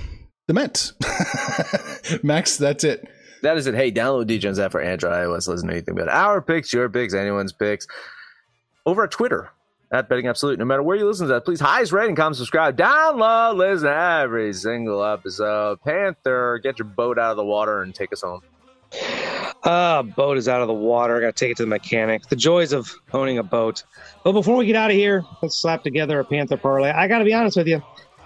the 0.48 0.54
Mets. 0.54 0.94
Max, 2.24 2.58
that's 2.58 2.84
it. 2.84 3.08
That 3.42 3.58
is 3.58 3.68
it. 3.68 3.76
Hey, 3.76 3.92
download 3.92 4.26
DJ's 4.26 4.60
app 4.60 4.72
for 4.72 4.82
Android, 4.82 5.14
iOS. 5.14 5.48
Listen 5.48 5.68
to 5.68 5.74
anything 5.74 5.96
but 5.96 6.10
our 6.10 6.42
picks, 6.42 6.72
your 6.74 6.90
picks, 6.90 7.14
anyone's 7.14 7.52
picks. 7.52 7.88
Over 8.86 9.06
at 9.06 9.12
Twitter, 9.12 9.50
at 9.92 10.10
Betting 10.10 10.28
Absolute. 10.28 10.60
No 10.60 10.66
matter 10.66 10.84
where 10.84 10.98
you 10.98 11.06
listen 11.06 11.28
to 11.28 11.34
that, 11.34 11.46
please 11.46 11.60
highest 11.60 11.92
rating, 11.92 12.16
comment, 12.16 12.36
subscribe, 12.36 12.78
download, 12.78 13.56
listen 13.56 13.88
to 13.88 13.96
every 13.96 14.54
single 14.54 15.04
episode. 15.04 15.82
Panther, 15.82 16.60
get 16.62 16.80
your 16.80 16.88
boat 16.88 17.20
out 17.20 17.32
of 17.32 17.38
the 17.38 17.46
water 17.46 17.82
and 17.82 17.94
take 17.94 18.12
us 18.12 18.22
home. 18.22 18.42
Ah, 19.66 20.00
uh, 20.00 20.04
boat 20.04 20.38
is 20.38 20.48
out 20.50 20.62
of 20.62 20.68
the 20.68 20.74
water. 20.74 21.16
I 21.16 21.22
got 21.22 21.36
to 21.36 21.46
take 21.46 21.52
it 21.52 21.58
to 21.58 21.64
the 21.64 21.70
mechanic. 21.70 22.28
The 22.28 22.36
joys 22.36 22.74
of 22.74 22.94
owning 23.14 23.38
a 23.38 23.44
boat. 23.44 23.84
But 24.24 24.34
before 24.34 24.58
we 24.58 24.66
get 24.66 24.76
out 24.76 24.92
of 24.92 24.98
here, 24.98 25.24
let's 25.42 25.62
slap 25.62 25.84
together 25.84 26.20
a 26.20 26.26
Panther 26.26 26.58
parlay. 26.58 26.92
I 26.92 27.08
got 27.08 27.20
to 27.20 27.26
be 27.26 27.34
honest 27.34 27.56
with 27.56 27.68
you. 27.68 27.82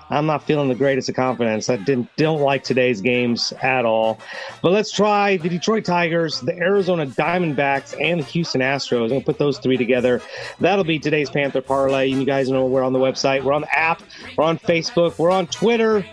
I'm 0.10 0.26
not 0.26 0.44
feeling 0.44 0.70
the 0.70 0.76
greatest 0.76 1.10
of 1.10 1.16
confidence. 1.16 1.70
I 1.70 1.78
didn't 1.78 2.10
don't 2.16 2.42
like 2.42 2.64
today's 2.64 3.02
games 3.02 3.54
at 3.62 3.86
all. 3.86 4.20
But 4.62 4.72
let's 4.72 4.92
try 4.92 5.38
the 5.38 5.50
Detroit 5.50 5.86
Tigers, 5.86 6.42
the 6.42 6.56
Arizona 6.58 7.06
Diamondbacks, 7.06 8.00
and 8.02 8.20
the 8.22 8.26
Houston 8.26 8.62
Astros. 8.62 9.04
I'm 9.04 9.10
gonna 9.10 9.22
put 9.22 9.38
those 9.38 9.58
three 9.60 9.78
together. 9.78 10.22
That'll 10.60 10.86
be 10.86 11.00
today's 11.00 11.30
Panther 11.30 11.62
parlay. 11.62 12.08
You 12.08 12.26
guys 12.26 12.50
know 12.50 12.66
we're 12.66 12.84
on 12.84 12.94
the 12.94 13.00
website, 13.00 13.44
we're 13.44 13.54
on 13.54 13.62
the 13.62 13.78
app, 13.78 14.02
we're 14.38 14.46
on 14.46 14.58
Facebook, 14.60 15.18
we're 15.18 15.32
on 15.32 15.48
Twitter. 15.48 16.06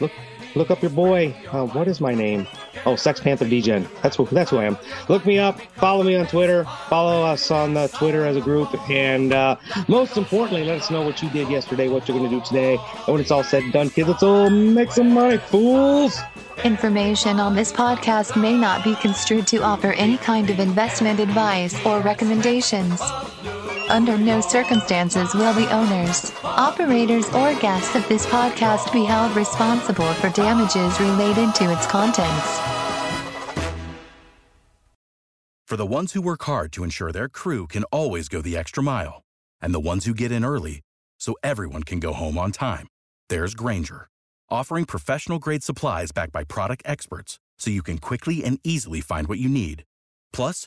Look 0.00 0.12
look 0.54 0.70
up 0.70 0.82
your 0.82 0.90
boy. 0.90 1.34
Uh, 1.52 1.66
what 1.66 1.88
is 1.88 2.00
my 2.00 2.14
name? 2.14 2.46
Oh, 2.84 2.96
Sex 2.96 3.20
Panther 3.20 3.44
DGen. 3.44 3.86
That's 4.02 4.16
who, 4.16 4.26
that's 4.26 4.50
who 4.50 4.58
I 4.58 4.64
am. 4.64 4.78
Look 5.08 5.24
me 5.24 5.38
up. 5.38 5.60
Follow 5.76 6.02
me 6.02 6.16
on 6.16 6.26
Twitter. 6.26 6.64
Follow 6.88 7.22
us 7.22 7.50
on 7.50 7.74
the 7.74 7.88
Twitter 7.88 8.24
as 8.26 8.36
a 8.36 8.40
group. 8.40 8.68
And 8.90 9.32
uh, 9.32 9.56
most 9.88 10.16
importantly, 10.16 10.64
let 10.64 10.80
us 10.82 10.90
know 10.90 11.02
what 11.02 11.22
you 11.22 11.30
did 11.30 11.48
yesterday, 11.48 11.88
what 11.88 12.08
you're 12.08 12.18
going 12.18 12.30
to 12.30 12.36
do 12.36 12.44
today. 12.44 12.76
And 12.76 13.06
when 13.08 13.20
it's 13.20 13.30
all 13.30 13.44
said 13.44 13.62
and 13.62 13.72
done, 13.72 13.90
kids, 13.90 14.08
let's 14.08 14.22
all 14.22 14.50
make 14.50 14.92
some 14.92 15.12
money, 15.12 15.38
fools. 15.38 16.18
Information 16.64 17.38
on 17.38 17.54
this 17.54 17.72
podcast 17.72 18.40
may 18.40 18.56
not 18.56 18.82
be 18.82 18.94
construed 18.96 19.46
to 19.48 19.58
offer 19.58 19.92
any 19.92 20.16
kind 20.16 20.48
of 20.50 20.58
investment 20.58 21.20
advice 21.20 21.74
or 21.84 22.00
recommendations. 22.00 23.00
Under 23.88 24.18
no 24.18 24.40
circumstances 24.40 25.32
will 25.32 25.52
the 25.54 25.72
owners, 25.72 26.32
operators, 26.42 27.26
or 27.28 27.54
guests 27.54 27.94
of 27.94 28.06
this 28.08 28.26
podcast 28.26 28.92
be 28.92 29.04
held 29.04 29.34
responsible 29.36 30.12
for 30.14 30.28
damages 30.30 30.98
related 30.98 31.54
to 31.54 31.72
its 31.72 31.86
contents. 31.86 32.60
For 35.66 35.76
the 35.76 35.86
ones 35.86 36.12
who 36.12 36.22
work 36.22 36.42
hard 36.42 36.72
to 36.72 36.84
ensure 36.84 37.12
their 37.12 37.28
crew 37.28 37.68
can 37.68 37.84
always 37.84 38.28
go 38.28 38.42
the 38.42 38.56
extra 38.56 38.82
mile, 38.82 39.22
and 39.60 39.72
the 39.72 39.80
ones 39.80 40.04
who 40.04 40.14
get 40.14 40.32
in 40.32 40.44
early 40.44 40.80
so 41.18 41.36
everyone 41.44 41.84
can 41.84 42.00
go 42.00 42.12
home 42.12 42.38
on 42.38 42.50
time, 42.50 42.88
there's 43.28 43.54
Grainger, 43.54 44.08
offering 44.50 44.84
professional 44.84 45.38
grade 45.38 45.62
supplies 45.62 46.10
backed 46.10 46.32
by 46.32 46.42
product 46.42 46.82
experts 46.84 47.38
so 47.58 47.70
you 47.70 47.82
can 47.82 47.98
quickly 47.98 48.42
and 48.42 48.58
easily 48.64 49.00
find 49.00 49.28
what 49.28 49.38
you 49.38 49.48
need. 49.48 49.84
Plus, 50.32 50.66